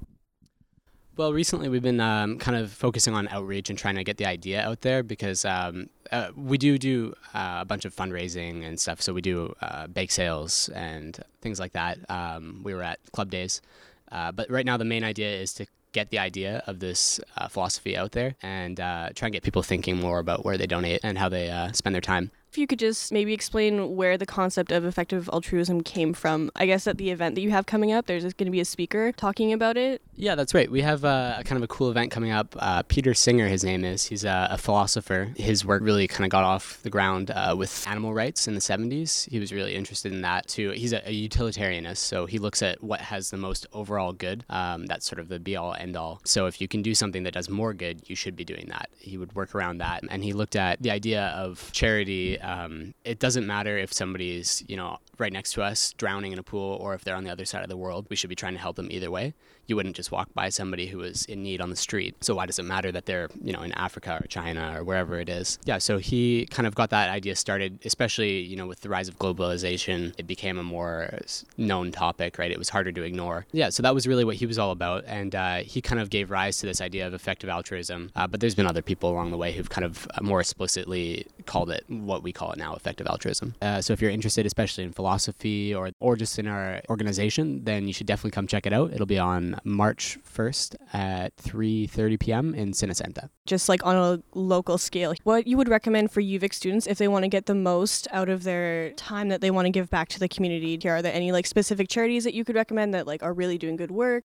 Well, 1.15 1.31
recently 1.31 1.69
we've 1.69 1.83
been 1.83 1.99
um, 1.99 2.39
kind 2.39 2.57
of 2.57 2.71
focusing 2.71 3.13
on 3.13 3.27
outreach 3.27 3.69
and 3.69 3.77
trying 3.77 3.95
to 3.95 4.03
get 4.03 4.17
the 4.17 4.25
idea 4.25 4.63
out 4.63 4.81
there 4.81 5.03
because 5.03 5.45
um, 5.45 5.91
uh, 6.11 6.29
we 6.35 6.57
do 6.57 6.79
do 6.79 7.13
uh, 7.35 7.59
a 7.61 7.65
bunch 7.65 7.85
of 7.85 7.95
fundraising 7.95 8.65
and 8.65 8.79
stuff. 8.79 8.99
So 8.99 9.13
we 9.13 9.21
do 9.21 9.53
uh, 9.61 9.85
bake 9.85 10.09
sales 10.09 10.69
and 10.69 11.19
things 11.39 11.59
like 11.59 11.73
that. 11.73 11.99
Um, 12.09 12.61
we 12.63 12.73
were 12.73 12.81
at 12.81 12.99
club 13.11 13.29
days, 13.29 13.61
uh, 14.11 14.31
but 14.31 14.49
right 14.49 14.65
now 14.65 14.75
the 14.75 14.85
main 14.85 15.03
idea 15.03 15.29
is 15.39 15.53
to 15.53 15.67
get 15.91 16.09
the 16.09 16.17
idea 16.17 16.63
of 16.65 16.79
this 16.79 17.19
uh, 17.37 17.47
philosophy 17.47 17.95
out 17.95 18.13
there 18.13 18.33
and 18.41 18.79
uh, 18.79 19.09
try 19.13 19.27
and 19.27 19.33
get 19.33 19.43
people 19.43 19.61
thinking 19.61 19.99
more 19.99 20.17
about 20.17 20.43
where 20.43 20.57
they 20.57 20.65
donate 20.65 20.99
and 21.03 21.19
how 21.19 21.29
they 21.29 21.69
spend 21.73 21.93
their 21.93 22.01
time. 22.01 22.31
If 22.53 22.59
you 22.59 22.67
could 22.67 22.77
just 22.77 23.11
maybe 23.11 23.33
explain 23.33 23.95
where 23.95 24.15
the 24.15 24.27
concept 24.27 24.71
of 24.71 24.85
effective 24.85 25.27
altruism 25.33 25.81
came 25.81 26.13
from. 26.13 26.51
I 26.55 26.67
guess 26.67 26.85
at 26.85 26.99
the 26.99 27.09
event 27.09 27.33
that 27.33 27.41
you 27.41 27.49
have 27.49 27.65
coming 27.65 27.91
up, 27.91 28.05
there's 28.05 28.21
going 28.21 28.45
to 28.45 28.51
be 28.51 28.59
a 28.59 28.65
speaker 28.65 29.11
talking 29.11 29.51
about 29.51 29.75
it. 29.75 30.03
Yeah, 30.15 30.35
that's 30.35 30.53
right. 30.53 30.69
We 30.69 30.81
have 30.81 31.03
uh, 31.03 31.37
a 31.39 31.43
kind 31.43 31.57
of 31.57 31.63
a 31.63 31.67
cool 31.67 31.89
event 31.89 32.11
coming 32.11 32.29
up. 32.29 32.55
Uh, 32.59 32.83
Peter 32.83 33.15
Singer, 33.15 33.47
his 33.47 33.63
name 33.63 33.83
is. 33.83 34.03
He's 34.05 34.23
a, 34.23 34.49
a 34.51 34.59
philosopher. 34.59 35.31
His 35.35 35.65
work 35.65 35.81
really 35.81 36.07
kind 36.07 36.25
of 36.25 36.29
got 36.29 36.43
off 36.43 36.79
the 36.83 36.91
ground 36.91 37.31
uh, 37.31 37.55
with 37.57 37.87
animal 37.87 38.13
rights 38.13 38.47
in 38.47 38.53
the 38.53 38.59
70s. 38.59 39.27
He 39.31 39.39
was 39.39 39.51
really 39.51 39.73
interested 39.73 40.13
in 40.13 40.21
that 40.21 40.47
too. 40.47 40.69
He's 40.75 40.93
a, 40.93 41.01
a 41.09 41.27
utilitarianist, 41.27 41.97
so 41.97 42.27
he 42.27 42.37
looks 42.37 42.61
at 42.61 42.83
what 42.83 43.01
has 43.01 43.31
the 43.31 43.37
most 43.37 43.65
overall 43.73 44.13
good. 44.13 44.45
Um, 44.51 44.85
that's 44.85 45.07
sort 45.07 45.17
of 45.17 45.27
the 45.27 45.39
be 45.39 45.55
all 45.55 45.73
end 45.73 45.97
all. 45.97 46.21
So 46.23 46.45
if 46.45 46.61
you 46.61 46.67
can 46.67 46.83
do 46.83 46.93
something 46.93 47.23
that 47.23 47.33
does 47.33 47.49
more 47.49 47.73
good, 47.73 48.07
you 48.07 48.15
should 48.15 48.35
be 48.35 48.45
doing 48.45 48.67
that. 48.69 48.89
He 48.99 49.17
would 49.17 49.33
work 49.33 49.55
around 49.55 49.79
that. 49.79 50.03
And 50.07 50.23
he 50.23 50.33
looked 50.33 50.55
at 50.55 50.79
the 50.83 50.91
idea 50.91 51.33
of 51.35 51.71
charity 51.71 52.37
um, 52.43 52.93
it 53.03 53.19
doesn't 53.19 53.47
matter 53.47 53.77
if 53.77 53.93
somebody's, 53.93 54.63
you 54.67 54.75
know, 54.75 54.99
right 55.17 55.31
next 55.31 55.53
to 55.53 55.63
us 55.63 55.93
drowning 55.93 56.31
in 56.31 56.39
a 56.39 56.43
pool 56.43 56.77
or 56.81 56.93
if 56.93 57.03
they're 57.03 57.15
on 57.15 57.23
the 57.23 57.31
other 57.31 57.45
side 57.45 57.63
of 57.63 57.69
the 57.69 57.77
world. 57.77 58.07
We 58.09 58.15
should 58.15 58.29
be 58.29 58.35
trying 58.35 58.53
to 58.53 58.59
help 58.59 58.75
them 58.75 58.89
either 58.91 59.09
way. 59.09 59.33
You 59.65 59.77
wouldn't 59.77 59.95
just 59.95 60.11
walk 60.11 60.27
by 60.33 60.49
somebody 60.49 60.87
who 60.87 60.99
is 61.01 61.25
in 61.25 61.41
need 61.41 61.61
on 61.61 61.69
the 61.69 61.75
street. 61.77 62.21
So 62.21 62.35
why 62.35 62.45
does 62.45 62.59
it 62.59 62.63
matter 62.63 62.91
that 62.91 63.05
they're, 63.05 63.29
you 63.41 63.53
know, 63.53 63.61
in 63.61 63.71
Africa 63.71 64.19
or 64.21 64.27
China 64.27 64.73
or 64.77 64.83
wherever 64.83 65.19
it 65.19 65.29
is? 65.29 65.57
Yeah, 65.63 65.77
so 65.77 65.99
he 65.99 66.45
kind 66.47 66.67
of 66.67 66.75
got 66.75 66.89
that 66.89 67.09
idea 67.09 67.35
started, 67.37 67.79
especially, 67.85 68.41
you 68.41 68.57
know, 68.57 68.67
with 68.67 68.81
the 68.81 68.89
rise 68.89 69.07
of 69.07 69.17
globalization. 69.17 70.13
It 70.17 70.27
became 70.27 70.57
a 70.57 70.63
more 70.63 71.17
known 71.57 71.93
topic, 71.93 72.37
right? 72.37 72.51
It 72.51 72.57
was 72.57 72.69
harder 72.69 72.91
to 72.91 73.03
ignore. 73.03 73.45
Yeah, 73.53 73.69
so 73.69 73.83
that 73.83 73.95
was 73.95 74.05
really 74.05 74.25
what 74.25 74.35
he 74.35 74.45
was 74.45 74.59
all 74.59 74.71
about. 74.71 75.05
And 75.07 75.33
uh, 75.33 75.57
he 75.57 75.81
kind 75.81 76.01
of 76.01 76.09
gave 76.09 76.29
rise 76.29 76.57
to 76.57 76.65
this 76.65 76.81
idea 76.81 77.07
of 77.07 77.13
effective 77.13 77.49
altruism. 77.49 78.11
Uh, 78.17 78.27
but 78.27 78.41
there's 78.41 78.55
been 78.55 78.67
other 78.67 78.81
people 78.81 79.11
along 79.11 79.31
the 79.31 79.37
way 79.37 79.53
who've 79.53 79.69
kind 79.69 79.85
of 79.85 80.05
more 80.21 80.41
explicitly 80.41 81.25
called 81.45 81.69
it 81.69 81.85
what 81.87 82.21
we 82.21 82.32
call 82.33 82.51
it 82.51 82.57
now 82.57 82.73
effective 82.75 83.07
altruism. 83.07 83.55
Uh, 83.61 83.81
so 83.81 83.93
if 83.93 84.01
you're 84.01 84.11
interested, 84.11 84.45
especially 84.45 84.83
in 84.83 84.91
philosophy 84.91 85.73
or 85.73 85.91
or 85.99 86.15
just 86.15 86.39
in 86.39 86.47
our 86.47 86.81
organization, 86.89 87.63
then 87.63 87.87
you 87.87 87.93
should 87.93 88.07
definitely 88.07 88.31
come 88.31 88.47
check 88.47 88.65
it 88.65 88.73
out. 88.73 88.93
It'll 88.93 89.05
be 89.05 89.19
on 89.19 89.59
March 89.63 90.17
1st 90.23 90.75
at 90.93 91.35
3:30 91.37 92.19
p.m. 92.19 92.55
in 92.55 92.73
Cinecenta. 92.73 93.29
Just 93.45 93.69
like 93.69 93.85
on 93.85 93.95
a 93.95 94.23
local 94.37 94.77
scale, 94.77 95.13
what 95.23 95.47
you 95.47 95.57
would 95.57 95.69
recommend 95.69 96.11
for 96.11 96.21
UVic 96.21 96.53
students 96.53 96.87
if 96.87 96.97
they 96.97 97.07
want 97.07 97.23
to 97.23 97.29
get 97.29 97.45
the 97.45 97.55
most 97.55 98.07
out 98.11 98.29
of 98.29 98.43
their 98.43 98.91
time 98.93 99.29
that 99.29 99.41
they 99.41 99.51
want 99.51 99.65
to 99.65 99.71
give 99.71 99.89
back 99.89 100.09
to 100.09 100.19
the 100.19 100.27
community? 100.27 100.77
Here, 100.81 100.95
are 100.95 101.01
there 101.01 101.13
any 101.13 101.31
like 101.31 101.45
specific 101.45 101.87
charities 101.89 102.23
that 102.23 102.33
you 102.33 102.43
could 102.45 102.55
recommend 102.55 102.93
that 102.93 103.07
like 103.07 103.23
are 103.23 103.33
really 103.33 103.57
doing 103.57 103.75
good 103.75 103.91
work? 103.91 104.23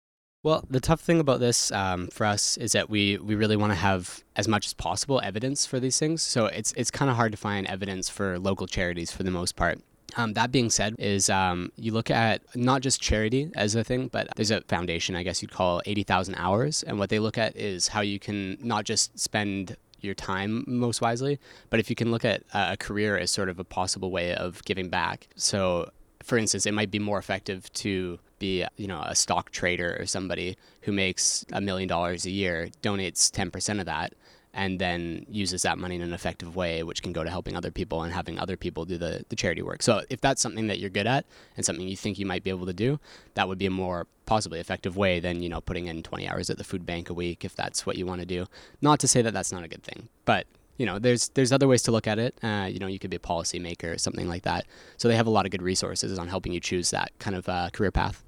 Well, 0.43 0.65
the 0.71 0.81
tough 0.81 1.03
thing 1.03 1.21
about 1.21 1.41
this 1.41 1.71
um, 1.71 2.09
for 2.09 2.25
us 2.25 2.57
is 2.57 2.73
that 2.73 2.89
we, 2.89 3.19
we 3.19 3.35
really 3.35 3.57
want 3.57 3.73
to 3.73 3.79
have 3.79 4.25
as 4.37 4.49
much 4.49 4.65
as 4.65 4.73
possible 4.73 5.21
evidence 5.23 5.67
for 5.67 5.79
these 5.79 5.99
things. 5.99 6.23
So 6.23 6.47
it's 6.47 6.73
it's 6.73 6.91
kind 6.91 7.11
of 7.11 7.17
hard 7.17 7.33
to 7.33 7.39
find 7.39 7.67
evidence 7.67 8.09
for 8.09 8.39
local 8.39 8.67
charities 8.67 9.13
for 9.13 9.23
the 9.23 9.31
most 9.31 9.55
part. 9.55 9.81
Um, 10.17 10.33
that 10.33 10.51
being 10.51 10.71
said, 10.71 10.97
is 10.99 11.29
um, 11.29 11.73
you 11.77 11.93
look 11.93 12.11
at 12.11 12.41
not 12.57 12.81
just 12.81 13.03
charity 13.03 13.51
as 13.55 13.75
a 13.75 13.85
thing, 13.85 14.09
but 14.09 14.29
there's 14.35 14.51
a 14.51 14.63
foundation, 14.63 15.15
I 15.15 15.23
guess 15.23 15.41
you'd 15.41 15.53
call 15.53 15.83
80,000 15.85 16.35
hours. 16.35 16.83
And 16.83 16.99
what 16.99 17.11
they 17.11 17.19
look 17.19 17.39
at 17.39 17.55
is 17.55 17.89
how 17.89 18.01
you 18.01 18.19
can 18.19 18.59
not 18.61 18.85
just 18.85 19.17
spend 19.19 19.77
your 20.01 20.15
time 20.15 20.65
most 20.67 21.01
wisely, 21.01 21.39
but 21.69 21.79
if 21.79 21.91
you 21.91 21.95
can 21.95 22.11
look 22.11 22.25
at 22.25 22.43
a 22.55 22.77
career 22.79 23.19
as 23.19 23.31
sort 23.31 23.51
of 23.51 23.61
a 23.61 23.65
possible 23.65 24.11
way 24.11 24.35
of 24.35 24.65
giving 24.65 24.89
back. 24.89 25.29
So, 25.37 25.91
for 26.23 26.39
instance, 26.39 26.67
it 26.67 26.73
might 26.73 26.91
be 26.91 26.99
more 26.99 27.19
effective 27.19 27.71
to 27.75 28.19
be 28.41 28.65
you 28.77 28.89
know 28.89 29.01
a 29.03 29.15
stock 29.15 29.51
trader 29.51 29.97
or 30.01 30.07
somebody 30.07 30.57
who 30.83 30.93
makes 30.93 31.45
a 31.53 31.61
million 31.61 31.89
dollars 31.89 32.27
a 32.27 32.31
year 32.31 32.71
donates 32.83 33.31
10% 33.31 33.79
of 33.79 33.87
that 33.87 34.15
and 34.53 34.81
then 34.81 35.25
uses 35.29 35.63
that 35.63 35.79
money 35.79 35.95
in 35.95 36.03
an 36.03 36.13
effective 36.13 36.57
way 36.57 36.83
which 36.83 37.03
can 37.03 37.13
go 37.13 37.23
to 37.23 37.31
helping 37.31 37.57
other 37.57 37.71
people 37.71 38.03
and 38.03 38.13
having 38.13 38.37
other 38.37 38.57
people 38.57 38.85
do 38.85 38.99
the, 38.99 39.25
the 39.29 39.37
charity 39.37 39.63
work 39.63 39.81
so 39.81 40.03
if 40.11 40.21
that's 40.21 40.43
something 40.43 40.67
that 40.67 40.81
you're 40.81 40.91
good 40.91 41.07
at 41.07 41.25
and 41.57 41.65
something 41.65 41.87
you 41.87 41.97
think 41.97 42.19
you 42.19 42.27
might 42.27 42.43
be 42.43 42.51
able 42.51 42.67
to 42.67 42.73
do 42.73 42.99
that 43.35 43.47
would 43.47 43.59
be 43.59 43.67
a 43.67 43.71
more 43.71 44.09
possibly 44.27 44.59
effective 44.59 44.97
way 44.97 45.21
than 45.21 45.41
you 45.41 45.49
know 45.49 45.61
putting 45.61 45.87
in 45.87 46.03
20 46.03 46.29
hours 46.29 46.51
at 46.51 46.59
the 46.59 46.65
food 46.65 46.85
bank 46.85 47.09
a 47.09 47.15
week 47.15 47.45
if 47.45 47.55
that's 47.55 47.87
what 47.87 47.97
you 47.97 48.07
want 48.07 48.21
to 48.21 48.27
do 48.27 48.47
not 48.83 48.99
to 48.99 49.07
say 49.07 49.23
that 49.23 49.33
that's 49.33 49.53
not 49.53 49.63
a 49.63 49.69
good 49.69 49.85
thing 49.85 50.09
but 50.25 50.47
you 50.81 50.87
know, 50.87 50.99
there's 50.99 51.29
there's 51.35 51.53
other 51.53 51.69
ways 51.69 51.83
to 51.83 51.93
look 51.93 52.07
at 52.07 52.19
it. 52.19 52.35
Uh, 52.43 52.67
you 52.73 52.79
know, 52.79 52.87
you 52.87 52.99
could 52.99 53.11
be 53.11 53.19
a 53.19 53.21
policymaker 53.21 53.95
or 53.95 53.99
something 53.99 54.27
like 54.27 54.45
that. 54.45 54.65
So 54.97 55.09
they 55.09 55.17
have 55.17 55.27
a 55.27 55.31
lot 55.31 55.45
of 55.45 55.51
good 55.51 55.61
resources 55.61 56.19
on 56.19 56.27
helping 56.27 56.53
you 56.53 56.61
choose 56.61 56.91
that 56.91 57.13
kind 57.19 57.37
of 57.37 57.47
uh, 57.51 57.69
career 57.71 57.91
path. 57.91 58.25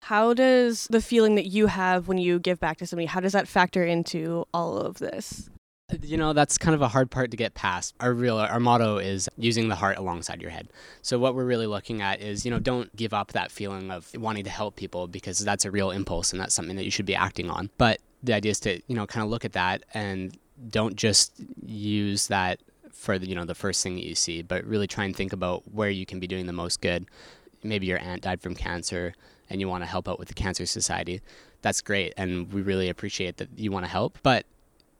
How 0.00 0.34
does 0.34 0.86
the 0.88 1.00
feeling 1.00 1.34
that 1.34 1.46
you 1.46 1.66
have 1.66 2.08
when 2.08 2.18
you 2.18 2.38
give 2.38 2.58
back 2.58 2.78
to 2.78 2.86
somebody, 2.86 3.06
how 3.06 3.20
does 3.20 3.32
that 3.32 3.46
factor 3.46 3.84
into 3.84 4.46
all 4.52 4.78
of 4.78 4.98
this? 4.98 5.50
You 6.02 6.16
know, 6.16 6.32
that's 6.32 6.56
kind 6.56 6.74
of 6.74 6.82
a 6.82 6.88
hard 6.88 7.10
part 7.10 7.30
to 7.32 7.36
get 7.36 7.54
past. 7.54 7.94
Our 8.00 8.12
real 8.12 8.38
our 8.38 8.60
motto 8.60 8.98
is 8.98 9.28
using 9.36 9.68
the 9.68 9.74
heart 9.74 9.98
alongside 9.98 10.40
your 10.40 10.50
head. 10.50 10.68
So 11.02 11.18
what 11.18 11.34
we're 11.34 11.44
really 11.44 11.66
looking 11.66 12.00
at 12.00 12.20
is, 12.20 12.44
you 12.44 12.50
know, 12.50 12.60
don't 12.60 12.94
give 12.94 13.12
up 13.12 13.32
that 13.32 13.50
feeling 13.50 13.90
of 13.90 14.08
wanting 14.14 14.44
to 14.44 14.50
help 14.50 14.76
people 14.76 15.08
because 15.08 15.40
that's 15.40 15.64
a 15.64 15.70
real 15.70 15.90
impulse 15.90 16.32
and 16.32 16.40
that's 16.40 16.54
something 16.54 16.76
that 16.76 16.84
you 16.84 16.90
should 16.92 17.06
be 17.06 17.16
acting 17.16 17.50
on. 17.50 17.70
But 17.76 17.98
the 18.22 18.34
idea 18.34 18.50
is 18.50 18.60
to, 18.60 18.80
you 18.86 18.94
know, 18.94 19.06
kind 19.06 19.24
of 19.24 19.30
look 19.30 19.44
at 19.44 19.52
that 19.52 19.82
and 19.92 20.36
don't 20.68 20.94
just 20.94 21.32
use 21.64 22.28
that 22.28 22.60
for 22.92 23.18
the, 23.18 23.28
you 23.28 23.34
know, 23.34 23.44
the 23.44 23.54
first 23.54 23.82
thing 23.82 23.96
that 23.96 24.06
you 24.06 24.14
see, 24.14 24.42
but 24.42 24.64
really 24.64 24.86
try 24.86 25.04
and 25.04 25.16
think 25.16 25.32
about 25.32 25.62
where 25.72 25.90
you 25.90 26.06
can 26.06 26.20
be 26.20 26.26
doing 26.26 26.46
the 26.46 26.52
most 26.52 26.80
good. 26.80 27.06
Maybe 27.64 27.86
your 27.86 27.98
aunt 27.98 28.22
died 28.22 28.40
from 28.40 28.54
cancer 28.54 29.14
and 29.50 29.60
you 29.60 29.68
want 29.68 29.82
to 29.82 29.86
help 29.86 30.08
out 30.08 30.18
with 30.18 30.28
the 30.28 30.34
Cancer 30.34 30.64
Society, 30.64 31.20
that's 31.60 31.80
great. 31.82 32.14
And 32.16 32.52
we 32.52 32.62
really 32.62 32.88
appreciate 32.88 33.36
that 33.38 33.48
you 33.56 33.70
want 33.70 33.84
to 33.84 33.90
help. 33.90 34.18
But, 34.22 34.46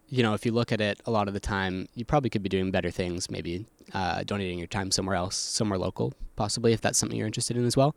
you 0.09 0.23
know, 0.23 0.35
if 0.35 0.45
you 0.45 0.53
look 0.53 0.73
at 0.73 0.81
it 0.81 1.01
a 1.07 1.11
lot 1.11 1.29
of 1.29 1.35
the 1.35 1.41
time, 1.41 1.89
you 1.95 2.05
probably 2.05 2.29
could 2.29 2.43
be 2.43 2.49
doing 2.49 2.71
better 2.71 2.91
things, 2.91 3.31
maybe 3.31 3.65
uh, 3.95 4.25
donating 4.25 4.59
your 4.59 4.67
time 4.67 4.91
somewhere 4.91 5.17
else, 5.17 5.37
somewhere 5.37 5.79
local, 5.79 6.13
possibly, 6.37 6.73
if 6.73 6.81
that's 6.81 6.99
something 6.99 7.17
you're 7.17 7.27
interested 7.27 7.57
in 7.57 7.65
as 7.65 7.77
well. 7.77 7.95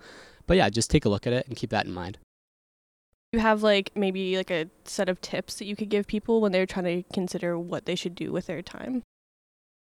But 0.47 0.57
yeah, 0.57 0.69
just 0.69 0.89
take 0.89 1.05
a 1.05 1.09
look 1.09 1.27
at 1.27 1.33
it 1.33 1.47
and 1.47 1.57
keep 1.57 1.71
that 1.71 1.85
in 1.85 1.93
mind. 1.93 2.19
You 3.31 3.39
have 3.39 3.63
like 3.63 3.91
maybe 3.95 4.37
like 4.37 4.51
a 4.51 4.69
set 4.85 5.09
of 5.09 5.19
tips 5.19 5.55
that 5.55 5.65
you 5.65 5.75
could 5.75 5.89
give 5.89 6.05
people 6.05 6.39
when 6.39 6.51
they're 6.51 6.67
trying 6.67 6.85
to 6.85 7.13
consider 7.13 7.57
what 7.57 7.85
they 7.85 7.95
should 7.95 8.13
do 8.13 8.31
with 8.31 8.45
their 8.45 8.61
time? 8.61 9.01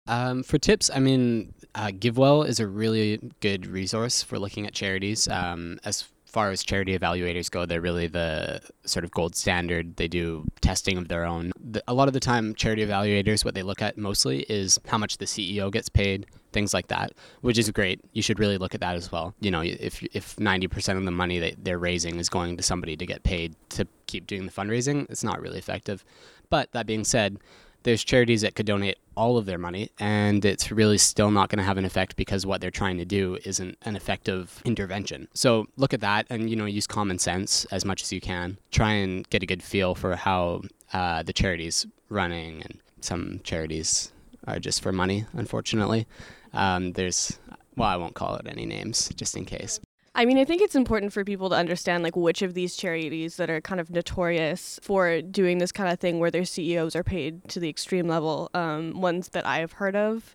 Um, 0.06 0.42
for 0.42 0.58
tips, 0.58 0.90
I 0.92 0.98
mean, 0.98 1.54
uh, 1.74 1.88
GiveWell 1.88 2.46
is 2.46 2.58
a 2.58 2.66
really 2.66 3.32
good 3.40 3.66
resource 3.66 4.22
for 4.22 4.38
looking 4.38 4.66
at 4.66 4.74
charities. 4.74 5.28
Um, 5.28 5.78
as 5.84 6.04
far 6.30 6.50
as 6.50 6.62
charity 6.62 6.98
evaluators 6.98 7.50
go, 7.50 7.66
they're 7.66 7.80
really 7.80 8.06
the 8.06 8.60
sort 8.84 9.04
of 9.04 9.10
gold 9.10 9.34
standard. 9.36 9.96
They 9.96 10.08
do 10.08 10.46
testing 10.60 10.96
of 10.96 11.08
their 11.08 11.24
own. 11.24 11.52
The, 11.58 11.82
a 11.86 11.94
lot 11.94 12.08
of 12.08 12.14
the 12.14 12.20
time, 12.20 12.54
charity 12.54 12.84
evaluators, 12.84 13.44
what 13.44 13.54
they 13.54 13.62
look 13.62 13.82
at 13.82 13.98
mostly 13.98 14.40
is 14.48 14.78
how 14.86 14.98
much 14.98 15.18
the 15.18 15.24
CEO 15.24 15.70
gets 15.70 15.88
paid, 15.88 16.26
things 16.52 16.72
like 16.72 16.88
that, 16.88 17.12
which 17.40 17.58
is 17.58 17.70
great. 17.70 18.00
You 18.12 18.22
should 18.22 18.38
really 18.38 18.58
look 18.58 18.74
at 18.74 18.80
that 18.80 18.96
as 18.96 19.10
well. 19.12 19.34
You 19.40 19.50
know, 19.50 19.62
if 19.62 20.02
if 20.14 20.36
90% 20.36 20.96
of 20.96 21.04
the 21.04 21.10
money 21.10 21.38
that 21.38 21.64
they're 21.64 21.78
raising 21.78 22.18
is 22.18 22.28
going 22.28 22.56
to 22.56 22.62
somebody 22.62 22.96
to 22.96 23.06
get 23.06 23.22
paid 23.22 23.54
to 23.70 23.86
keep 24.06 24.26
doing 24.26 24.46
the 24.46 24.52
fundraising, 24.52 25.06
it's 25.10 25.24
not 25.24 25.40
really 25.40 25.58
effective. 25.58 26.04
But 26.48 26.72
that 26.72 26.86
being 26.86 27.04
said, 27.04 27.38
there's 27.82 28.04
charities 28.04 28.42
that 28.42 28.54
could 28.54 28.66
donate 28.66 28.98
all 29.16 29.36
of 29.36 29.46
their 29.46 29.58
money 29.58 29.90
and 29.98 30.44
it's 30.44 30.70
really 30.70 30.98
still 30.98 31.30
not 31.30 31.48
going 31.48 31.58
to 31.58 31.64
have 31.64 31.76
an 31.76 31.84
effect 31.84 32.16
because 32.16 32.46
what 32.46 32.60
they're 32.60 32.70
trying 32.70 32.96
to 32.98 33.04
do 33.04 33.36
isn't 33.44 33.76
an 33.82 33.96
effective 33.96 34.62
intervention. 34.64 35.28
So 35.34 35.66
look 35.76 35.92
at 35.92 36.00
that 36.00 36.26
and 36.30 36.48
you 36.48 36.56
know 36.56 36.64
use 36.64 36.86
common 36.86 37.18
sense 37.18 37.64
as 37.66 37.84
much 37.84 38.02
as 38.02 38.12
you 38.12 38.20
can. 38.20 38.58
Try 38.70 38.92
and 38.92 39.28
get 39.30 39.42
a 39.42 39.46
good 39.46 39.62
feel 39.62 39.94
for 39.94 40.16
how 40.16 40.62
uh, 40.92 41.22
the 41.22 41.32
charities 41.32 41.86
running 42.08 42.62
and 42.62 42.80
some 43.00 43.40
charities 43.44 44.12
are 44.46 44.58
just 44.58 44.82
for 44.82 44.92
money 44.92 45.26
unfortunately. 45.32 46.06
Um, 46.52 46.92
there's 46.92 47.38
well 47.76 47.88
i 47.88 47.96
won't 47.96 48.14
call 48.14 48.34
it 48.36 48.46
any 48.48 48.66
names 48.66 49.08
just 49.14 49.36
in 49.36 49.44
case 49.44 49.80
I 50.14 50.24
mean, 50.24 50.38
I 50.38 50.44
think 50.44 50.60
it's 50.60 50.74
important 50.74 51.12
for 51.12 51.24
people 51.24 51.48
to 51.50 51.54
understand 51.56 52.02
like 52.02 52.16
which 52.16 52.42
of 52.42 52.54
these 52.54 52.74
charities 52.76 53.36
that 53.36 53.48
are 53.48 53.60
kind 53.60 53.80
of 53.80 53.90
notorious 53.90 54.80
for 54.82 55.22
doing 55.22 55.58
this 55.58 55.70
kind 55.70 55.90
of 55.90 56.00
thing 56.00 56.18
where 56.18 56.32
their 56.32 56.44
CEOs 56.44 56.96
are 56.96 57.04
paid 57.04 57.48
to 57.48 57.60
the 57.60 57.68
extreme 57.68 58.08
level. 58.08 58.50
Um, 58.52 59.00
ones 59.00 59.28
that 59.30 59.46
I 59.46 59.58
have 59.58 59.72
heard 59.72 59.94
of 59.94 60.34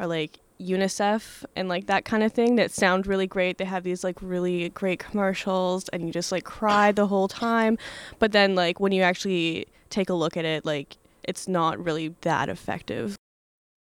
are 0.00 0.08
like 0.08 0.40
UNICEF 0.60 1.44
and 1.54 1.68
like 1.68 1.86
that 1.86 2.04
kind 2.04 2.24
of 2.24 2.32
thing 2.32 2.56
that 2.56 2.72
sound 2.72 3.06
really 3.06 3.28
great. 3.28 3.58
They 3.58 3.64
have 3.64 3.84
these 3.84 4.02
like 4.02 4.18
really 4.20 4.70
great 4.70 4.98
commercials 4.98 5.88
and 5.90 6.04
you 6.04 6.12
just 6.12 6.32
like 6.32 6.44
cry 6.44 6.90
the 6.90 7.06
whole 7.06 7.28
time. 7.28 7.78
But 8.18 8.32
then 8.32 8.56
like 8.56 8.80
when 8.80 8.90
you 8.90 9.02
actually 9.02 9.66
take 9.88 10.10
a 10.10 10.14
look 10.14 10.36
at 10.36 10.44
it, 10.44 10.64
like 10.64 10.96
it's 11.22 11.46
not 11.46 11.82
really 11.82 12.14
that 12.22 12.48
effective. 12.48 13.16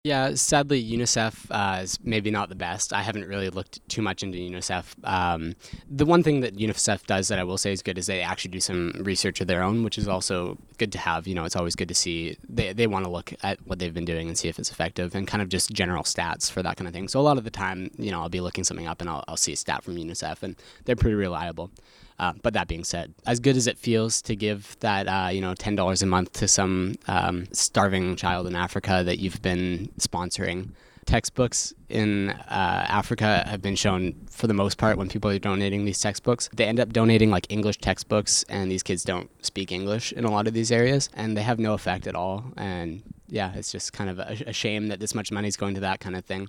Yeah, 0.05 0.35
sadly, 0.35 0.81
UNICEF 0.81 1.47
uh, 1.51 1.81
is 1.81 1.99
maybe 2.01 2.31
not 2.31 2.47
the 2.47 2.55
best. 2.55 2.93
I 2.93 3.01
haven't 3.01 3.25
really 3.27 3.49
looked 3.49 3.85
too 3.89 4.01
much 4.01 4.23
into 4.23 4.37
UNICEF. 4.37 4.95
Um, 5.03 5.55
the 5.89 6.05
one 6.05 6.23
thing 6.23 6.39
that 6.39 6.55
UNICEF 6.55 7.05
does 7.05 7.27
that 7.27 7.37
I 7.37 7.43
will 7.43 7.57
say 7.57 7.73
is 7.73 7.81
good 7.81 7.97
is 7.97 8.07
they 8.07 8.21
actually 8.21 8.51
do 8.51 8.61
some 8.61 8.93
research 9.01 9.41
of 9.41 9.47
their 9.47 9.61
own, 9.61 9.83
which 9.83 9.97
is 9.97 10.07
also 10.07 10.57
good 10.77 10.93
to 10.93 10.97
have. 10.99 11.27
You 11.27 11.35
know, 11.35 11.43
it's 11.43 11.57
always 11.57 11.75
good 11.75 11.89
to 11.89 11.93
see. 11.93 12.37
They, 12.47 12.71
they 12.71 12.87
want 12.87 13.03
to 13.03 13.11
look 13.11 13.33
at 13.43 13.59
what 13.67 13.79
they've 13.79 13.93
been 13.93 14.05
doing 14.05 14.29
and 14.29 14.37
see 14.37 14.47
if 14.47 14.57
it's 14.57 14.71
effective 14.71 15.15
and 15.15 15.27
kind 15.27 15.41
of 15.41 15.49
just 15.49 15.73
general 15.73 16.03
stats 16.03 16.49
for 16.49 16.63
that 16.63 16.77
kind 16.77 16.87
of 16.87 16.93
thing. 16.93 17.09
So 17.09 17.19
a 17.19 17.21
lot 17.21 17.37
of 17.37 17.43
the 17.43 17.51
time, 17.51 17.91
you 17.97 18.09
know, 18.09 18.21
I'll 18.21 18.29
be 18.29 18.39
looking 18.39 18.63
something 18.63 18.87
up 18.87 19.01
and 19.01 19.09
I'll, 19.09 19.25
I'll 19.27 19.35
see 19.35 19.51
a 19.51 19.57
stat 19.57 19.83
from 19.83 19.97
UNICEF 19.97 20.43
and 20.43 20.55
they're 20.85 20.95
pretty 20.95 21.15
reliable. 21.15 21.71
Uh, 22.19 22.33
but 22.43 22.53
that 22.53 22.67
being 22.67 22.83
said, 22.83 23.13
as 23.25 23.39
good 23.39 23.55
as 23.55 23.65
it 23.65 23.77
feels 23.77 24.21
to 24.23 24.35
give 24.35 24.75
that 24.81 25.07
uh, 25.07 25.29
you 25.29 25.41
know 25.41 25.53
ten 25.53 25.75
dollars 25.75 26.01
a 26.01 26.05
month 26.05 26.33
to 26.33 26.47
some 26.47 26.95
um, 27.07 27.47
starving 27.53 28.15
child 28.15 28.45
in 28.45 28.55
Africa 28.55 29.01
that 29.05 29.19
you've 29.19 29.41
been 29.41 29.89
sponsoring, 29.97 30.71
textbooks 31.09 31.73
in 31.89 32.29
uh, 32.29 32.85
Africa 32.87 33.43
have 33.47 33.61
been 33.61 33.75
shown 33.75 34.13
for 34.29 34.45
the 34.47 34.53
most 34.53 34.77
part 34.77 34.97
when 34.97 35.09
people 35.09 35.31
are 35.31 35.39
donating 35.39 35.85
these 35.85 35.99
textbooks, 35.99 36.49
they 36.55 36.65
end 36.65 36.79
up 36.79 36.93
donating 36.93 37.31
like 37.31 37.47
English 37.49 37.77
textbooks, 37.77 38.43
and 38.47 38.71
these 38.71 38.83
kids 38.83 39.03
don't 39.03 39.29
speak 39.43 39.71
English 39.71 40.13
in 40.13 40.23
a 40.23 40.31
lot 40.31 40.47
of 40.47 40.53
these 40.53 40.71
areas, 40.71 41.09
and 41.15 41.35
they 41.35 41.41
have 41.41 41.57
no 41.57 41.73
effect 41.73 42.05
at 42.05 42.15
all. 42.15 42.43
And 42.57 43.01
yeah, 43.27 43.53
it's 43.55 43.71
just 43.71 43.91
kind 43.91 44.09
of 44.09 44.19
a, 44.19 44.37
a 44.47 44.53
shame 44.53 44.87
that 44.89 44.99
this 44.99 45.15
much 45.15 45.31
money 45.31 45.47
is 45.47 45.57
going 45.57 45.73
to 45.75 45.81
that 45.81 45.99
kind 45.99 46.15
of 46.15 46.25
thing 46.25 46.47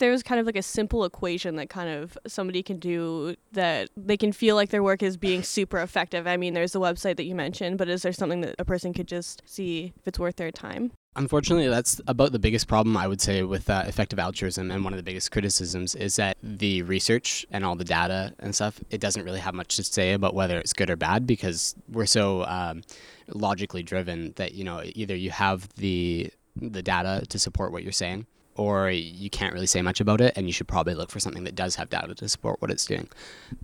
there's 0.00 0.22
kind 0.22 0.40
of 0.40 0.46
like 0.46 0.56
a 0.56 0.62
simple 0.62 1.04
equation 1.04 1.56
that 1.56 1.70
kind 1.70 1.88
of 1.88 2.18
somebody 2.26 2.62
can 2.62 2.78
do 2.78 3.36
that 3.52 3.88
they 3.96 4.16
can 4.16 4.32
feel 4.32 4.56
like 4.56 4.70
their 4.70 4.82
work 4.82 5.02
is 5.02 5.16
being 5.16 5.42
super 5.56 5.78
effective. 5.78 6.26
I 6.26 6.36
mean, 6.36 6.54
there's 6.54 6.72
the 6.72 6.80
website 6.80 7.16
that 7.16 7.24
you 7.24 7.34
mentioned, 7.34 7.78
but 7.78 7.88
is 7.88 8.02
there 8.02 8.12
something 8.12 8.40
that 8.40 8.56
a 8.58 8.64
person 8.64 8.92
could 8.92 9.06
just 9.06 9.42
see 9.46 9.92
if 9.96 10.08
it's 10.08 10.18
worth 10.18 10.36
their 10.36 10.50
time? 10.50 10.92
Unfortunately, 11.16 11.68
that's 11.68 12.00
about 12.06 12.30
the 12.30 12.38
biggest 12.38 12.68
problem 12.68 12.96
I 12.96 13.08
would 13.08 13.20
say 13.20 13.42
with 13.42 13.68
uh, 13.68 13.82
effective 13.86 14.20
altruism, 14.20 14.70
and 14.70 14.84
one 14.84 14.92
of 14.92 14.96
the 14.96 15.02
biggest 15.02 15.32
criticisms 15.32 15.96
is 15.96 16.16
that 16.16 16.36
the 16.40 16.82
research 16.82 17.44
and 17.50 17.64
all 17.64 17.74
the 17.74 17.84
data 17.84 18.32
and 18.38 18.54
stuff 18.54 18.80
it 18.90 19.00
doesn't 19.00 19.24
really 19.24 19.40
have 19.40 19.54
much 19.54 19.74
to 19.76 19.84
say 19.84 20.12
about 20.12 20.34
whether 20.34 20.58
it's 20.58 20.72
good 20.72 20.88
or 20.88 20.96
bad 20.96 21.26
because 21.26 21.74
we're 21.88 22.06
so 22.06 22.44
um, 22.44 22.82
logically 23.28 23.82
driven 23.82 24.32
that 24.36 24.54
you 24.54 24.62
know 24.62 24.82
either 24.94 25.16
you 25.16 25.30
have 25.30 25.68
the 25.74 26.30
the 26.56 26.82
data 26.82 27.24
to 27.28 27.38
support 27.40 27.72
what 27.72 27.82
you're 27.82 27.92
saying 27.92 28.26
or 28.60 28.90
you 28.90 29.30
can't 29.30 29.54
really 29.54 29.66
say 29.66 29.80
much 29.80 30.02
about 30.02 30.20
it 30.20 30.34
and 30.36 30.46
you 30.46 30.52
should 30.52 30.68
probably 30.68 30.94
look 30.94 31.10
for 31.10 31.18
something 31.18 31.44
that 31.44 31.54
does 31.54 31.76
have 31.76 31.88
data 31.88 32.14
to 32.14 32.28
support 32.28 32.60
what 32.60 32.70
it's 32.70 32.84
doing 32.84 33.08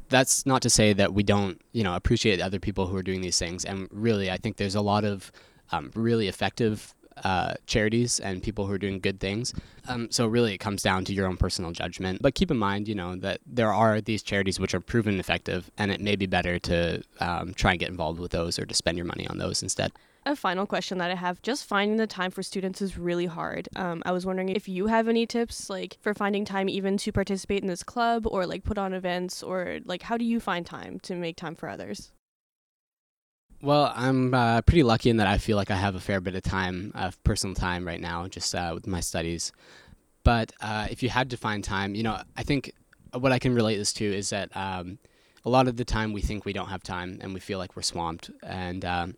that's 0.09 0.47
not 0.47 0.63
to 0.63 0.71
say 0.71 0.95
that 0.95 1.13
we 1.13 1.23
don't 1.23 1.61
you 1.73 1.85
know 1.85 1.95
appreciate 1.95 2.41
other 2.41 2.59
people 2.59 2.87
who 2.87 2.97
are 2.97 3.03
doing 3.03 3.21
these 3.21 3.39
things 3.39 3.63
and 3.65 3.89
really 3.93 4.31
i 4.31 4.39
think 4.39 4.57
there's 4.57 4.75
a 4.75 4.81
lot 4.81 5.05
of 5.05 5.31
um, 5.73 5.91
really 5.95 6.29
effective 6.29 6.95
uh, 7.25 7.55
charities 7.67 8.21
and 8.21 8.43
people 8.43 8.67
who 8.67 8.73
are 8.73 8.79
doing 8.79 9.01
good 9.01 9.19
things. 9.21 9.55
Um, 9.89 10.11
so 10.11 10.27
really, 10.27 10.53
it 10.53 10.59
comes 10.59 10.83
down 10.83 11.05
to 11.07 11.15
your 11.15 11.27
own 11.27 11.39
personal 11.39 11.73
judgment. 11.73 12.21
But 12.21 12.35
keep 12.35 12.51
in 12.51 12.59
mind, 12.59 12.89
you 12.89 12.95
know, 12.95 13.17
that 13.17 13.41
there 13.47 13.73
are 13.73 14.03
these 14.03 14.23
charities 14.23 14.61
which 14.61 14.75
are 14.75 14.81
proven 14.81 15.19
effective, 15.19 15.71
and 15.79 15.91
it 15.91 16.01
may 16.01 16.15
be 16.15 16.27
better 16.27 16.59
to 16.59 17.03
um, 17.21 17.55
try 17.55 17.71
and 17.73 17.81
get 17.81 17.89
involved 17.89 18.21
with 18.21 18.33
those 18.33 18.59
or 18.59 18.67
to 18.67 18.75
spend 18.75 18.99
your 18.99 19.07
money 19.07 19.27
on 19.27 19.39
those 19.39 19.63
instead 19.63 19.93
a 20.27 20.37
final 20.37 20.67
question 20.67 20.99
that 20.99 21.11
I 21.11 21.15
have. 21.15 21.41
Just 21.41 21.65
finding 21.65 21.97
the 21.97 22.07
time 22.07 22.31
for 22.31 22.43
students 22.43 22.83
is 22.83 22.99
really 22.99 23.27
hard. 23.27 23.69
Um, 23.77 24.03
I 24.05 24.13
was 24.13 24.27
wondering 24.27 24.49
if 24.49 24.69
you 24.69 24.89
have 24.89 25.09
any 25.09 25.25
tips, 25.25 25.71
like 25.71 25.97
for 26.01 26.13
finding 26.13 26.45
time 26.45 26.69
even 26.69 26.97
to 26.99 27.13
participate 27.13 27.63
in 27.63 27.69
this 27.69 27.83
club 27.83 28.27
or 28.27 28.45
like 28.45 28.65
put 28.65 28.77
on 28.77 28.93
events, 28.93 29.43
or 29.43 29.79
like 29.85 30.03
how 30.03 30.17
do 30.17 30.25
you 30.25 30.41
find 30.41 30.67
time 30.67 30.99
to 31.01 31.15
make 31.15 31.37
time 31.37 31.55
for 31.55 31.69
others? 31.69 32.13
Well, 33.63 33.93
I'm 33.97 34.35
uh, 34.35 34.61
pretty 34.63 34.83
lucky 34.83 35.09
in 35.09 35.17
that 35.17 35.27
I 35.27 35.39
feel 35.39 35.57
like 35.57 35.71
I 35.71 35.77
have 35.77 35.95
a 35.95 36.01
fair 36.01 36.21
bit 36.21 36.35
of 36.35 36.43
time, 36.43 36.93
of 36.95 37.23
personal 37.25 37.55
time 37.55 37.87
right 37.87 38.01
now, 38.01 38.29
just 38.29 38.55
uh, 38.55 38.73
with 38.75 38.87
my 38.87 39.01
studies. 39.01 39.51
But 40.25 40.53
uh, 40.61 40.89
if 40.91 41.03
you 41.03 41.09
had 41.09 41.31
to 41.31 41.37
find 41.37 41.65
time, 41.65 41.95
you 41.95 42.03
know, 42.03 42.21
I 42.37 42.43
think 42.43 42.73
what 43.13 43.33
I 43.33 43.39
can 43.39 43.55
relate 43.55 43.77
this 43.77 43.93
to 43.95 44.05
is 44.05 44.31
that 44.31 44.55
um, 44.55 44.99
a 45.45 45.49
lot 45.49 45.69
of 45.69 45.77
the 45.77 45.85
time 45.85 46.13
we 46.13 46.21
think 46.21 46.45
we 46.45 46.53
don't 46.53 46.69
have 46.69 46.83
time 46.83 47.19
and 47.23 47.33
we 47.33 47.41
feel 47.41 47.59
like 47.59 47.77
we're 47.77 47.83
swamped. 47.83 48.31
And 48.43 48.85
um, 48.85 49.15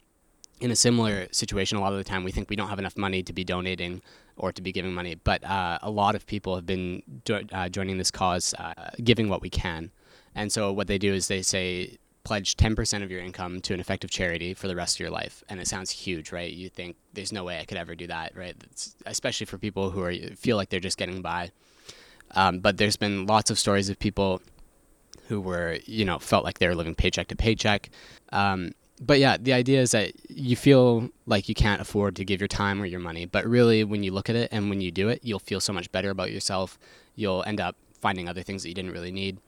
in 0.61 0.71
a 0.71 0.77
similar 0.77 1.29
situation, 1.31 1.79
a 1.79 1.81
lot 1.81 1.92
of 1.92 1.99
the 1.99 2.05
time 2.05 2.25
we 2.25 2.33
think 2.33 2.51
we 2.51 2.57
don't 2.57 2.68
have 2.68 2.79
enough 2.79 2.97
money 2.97 3.23
to 3.23 3.33
be 3.33 3.44
donating 3.44 4.03
or 4.37 4.53
to 4.53 4.62
be 4.62 4.73
giving 4.73 4.92
money, 4.92 5.14
but 5.14 5.42
uh, 5.44 5.79
a 5.83 5.90
lot 5.90 6.14
of 6.14 6.27
people 6.27 6.55
have 6.55 6.66
been 6.66 7.03
jo- 7.25 7.42
uh, 7.53 7.68
joining 7.68 7.99
this 7.99 8.11
cause, 8.11 8.55
uh, 8.55 8.90
giving 9.03 9.29
what 9.29 9.42
we 9.42 9.51
can. 9.51 9.90
And 10.35 10.53
so 10.53 10.73
what 10.73 10.87
they 10.87 10.99
do 10.99 11.12
is 11.12 11.29
they 11.29 11.42
say, 11.42 11.99
pledge 12.25 12.57
10% 12.57 13.03
of 13.03 13.11
your 13.11 13.21
income 13.21 13.59
to 13.59 13.73
an 13.73 13.81
effective 13.81 14.11
charity 14.11 14.53
for 14.53 14.68
the 14.68 14.77
rest 14.77 14.97
of 14.97 15.01
your 15.01 15.11
life. 15.11 15.42
And 15.49 15.61
it 15.61 15.66
sounds 15.66 15.90
huge, 15.90 16.31
right? 16.31 16.53
You 16.53 16.68
think 16.68 16.97
there's 17.14 17.33
no 17.33 17.42
way 17.42 17.59
I 17.59 17.64
could 17.64 17.79
ever 17.79 17.94
do 17.94 18.07
that, 18.09 18.37
right? 18.37 18.55
It's, 18.71 18.94
especially 19.07 19.47
for 19.47 19.57
people 19.57 19.90
who 19.90 20.03
are 20.03 20.12
feel 20.37 20.59
like 20.59 20.68
they're 20.68 20.79
just 20.79 20.99
getting 20.99 21.23
by. 21.23 21.51
Um, 22.33 22.61
but 22.61 22.77
there's 22.77 22.97
been 22.97 23.27
lots 23.27 23.51
of 23.51 23.59
stories 23.59 23.88
of 23.88 23.99
people 23.99 24.42
who 25.29 25.40
were, 25.40 25.79
you 25.87 26.05
know, 26.05 26.18
felt 26.18 26.44
like 26.44 26.59
they 26.59 26.68
were 26.68 26.75
living 26.75 26.94
paycheck 26.94 27.29
to 27.29 27.37
paycheck. 27.37 27.88
Um, 28.31 28.73
but 29.00 29.18
yeah, 29.18 29.37
the 29.38 29.52
idea 29.52 29.80
is 29.80 29.92
that 29.92 30.12
you 30.28 30.56
feel 30.56 31.11
like 31.26 31.48
you 31.48 31.54
can't 31.54 31.80
afford 31.80 32.16
to 32.16 32.24
give 32.24 32.40
your 32.40 32.48
time 32.48 32.80
or 32.82 32.87
your 32.87 33.00
money, 33.00 33.26
but 33.26 33.46
really, 33.46 33.84
when 33.84 34.02
you 34.02 34.12
look 34.12 34.28
at 34.28 34.37
it 34.37 34.48
and 34.52 34.70
when 34.70 34.80
you 34.80 34.90
do 34.90 35.08
it, 35.08 35.20
you'll 35.22 35.38
feel 35.38 35.61
so 35.61 35.72
much 35.72 35.90
better 35.92 36.11
about 36.11 36.32
yourself. 36.32 36.78
You'll 37.14 37.44
end 37.44 37.61
up 37.61 37.76
finding 38.00 38.28
other 38.28 38.42
things 38.42 38.62
that 38.62 38.68
you 38.68 38.74
didn't 38.74 38.92
really 38.92 39.12
need, 39.12 39.38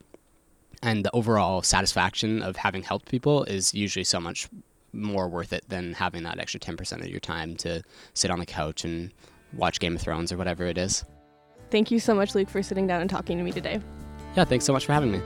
and 0.81 1.03
the 1.05 1.11
overall 1.11 1.61
satisfaction 1.61 2.41
of 2.41 2.55
having 2.55 2.83
helped 2.83 3.09
people 3.09 3.43
is 3.43 3.73
usually 3.73 4.03
so 4.03 4.19
much 4.19 4.47
more 4.93 5.29
worth 5.29 5.53
it 5.53 5.63
than 5.69 5.93
having 5.93 6.23
that 6.23 6.39
extra 6.39 6.59
ten 6.59 6.77
percent 6.77 7.01
of 7.01 7.07
your 7.07 7.19
time 7.19 7.55
to 7.57 7.81
sit 8.13 8.31
on 8.31 8.39
the 8.39 8.45
couch 8.45 8.83
and 8.83 9.11
watch 9.53 9.79
Game 9.79 9.95
of 9.95 10.01
Thrones 10.01 10.31
or 10.31 10.37
whatever 10.37 10.65
it 10.65 10.77
is. 10.77 11.03
Thank 11.69 11.91
you 11.91 11.99
so 11.99 12.13
much, 12.13 12.35
Luke, 12.35 12.49
for 12.49 12.61
sitting 12.61 12.87
down 12.87 13.01
and 13.01 13.09
talking 13.09 13.37
to 13.37 13.43
me 13.43 13.51
today. 13.51 13.79
Yeah, 14.35 14.45
thanks 14.45 14.65
so 14.65 14.73
much 14.73 14.85
for 14.85 14.93
having 14.93 15.11
me. 15.11 15.21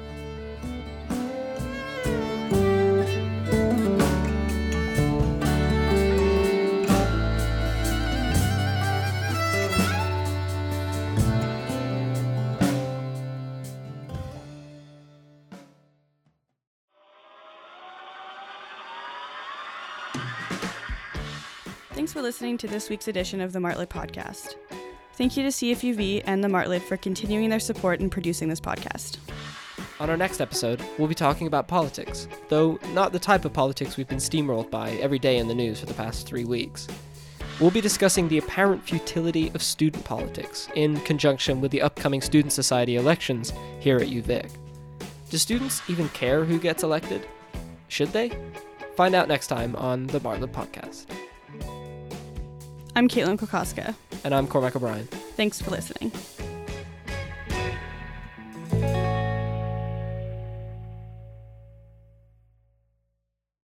Thanks 22.06 22.14
for 22.14 22.22
listening 22.22 22.60
to 22.60 22.68
this 22.68 22.88
week's 22.88 23.08
edition 23.08 23.42
of 23.42 23.52
the 23.52 23.58
Martlet 23.58 23.88
Podcast. 23.88 24.58
Thank 25.16 25.36
you 25.36 25.42
to 25.42 25.50
CFUV 25.50 26.22
and 26.28 26.44
the 26.44 26.48
Martlet 26.48 26.84
for 26.84 26.98
continuing 26.98 27.50
their 27.50 27.60
support 27.60 28.00
in 28.00 28.12
producing 28.12 28.48
this 28.48 28.62
podcast. 28.62 29.18
On 30.00 30.12
our 30.12 30.16
next 30.16 30.40
episode, 30.40 30.84
we'll 31.00 31.08
be 31.08 31.16
talking 31.16 31.48
about 31.48 31.68
politics, 31.68 32.28
though 32.48 32.78
not 32.94 33.12
the 33.12 33.18
type 33.18 33.44
of 33.44 33.54
politics 33.54 33.98
we've 33.98 34.08
been 34.08 34.20
steamrolled 34.20 34.70
by 34.70 34.92
every 34.98 35.18
day 35.18 35.38
in 35.38 35.48
the 35.48 35.56
news 35.56 35.80
for 35.80 35.88
the 35.88 35.96
past 35.96 36.28
three 36.28 36.46
weeks. 36.46 36.88
We'll 37.60 37.72
be 37.72 37.82
discussing 37.82 38.28
the 38.28 38.38
apparent 38.38 38.84
futility 38.84 39.50
of 39.56 39.64
student 39.64 40.06
politics 40.06 40.70
in 40.76 41.00
conjunction 41.00 41.60
with 41.60 41.72
the 41.72 41.82
upcoming 41.82 42.22
Student 42.22 42.54
Society 42.54 42.98
elections 42.98 43.52
here 43.80 43.98
at 43.98 44.10
UVic. 44.10 44.52
Do 45.32 45.40
students 45.40 45.82
even 45.90 46.10
care 46.10 46.46
who 46.46 46.60
gets 46.60 46.84
elected? 46.84 47.28
Should 47.88 48.10
they? 48.10 48.32
Find 48.96 49.16
out 49.16 49.28
next 49.28 49.48
time 49.48 49.76
on 49.76 50.06
the 50.06 50.20
Martlet 50.20 50.52
Podcast. 50.52 51.08
I'm 52.96 53.10
Caitlin 53.10 53.38
Kokoska. 53.38 53.94
And 54.24 54.34
I'm 54.34 54.48
Cormac 54.48 54.76
O'Brien. 54.76 55.06
Thanks 55.36 55.62
for 55.62 55.70
listening. 55.70 56.12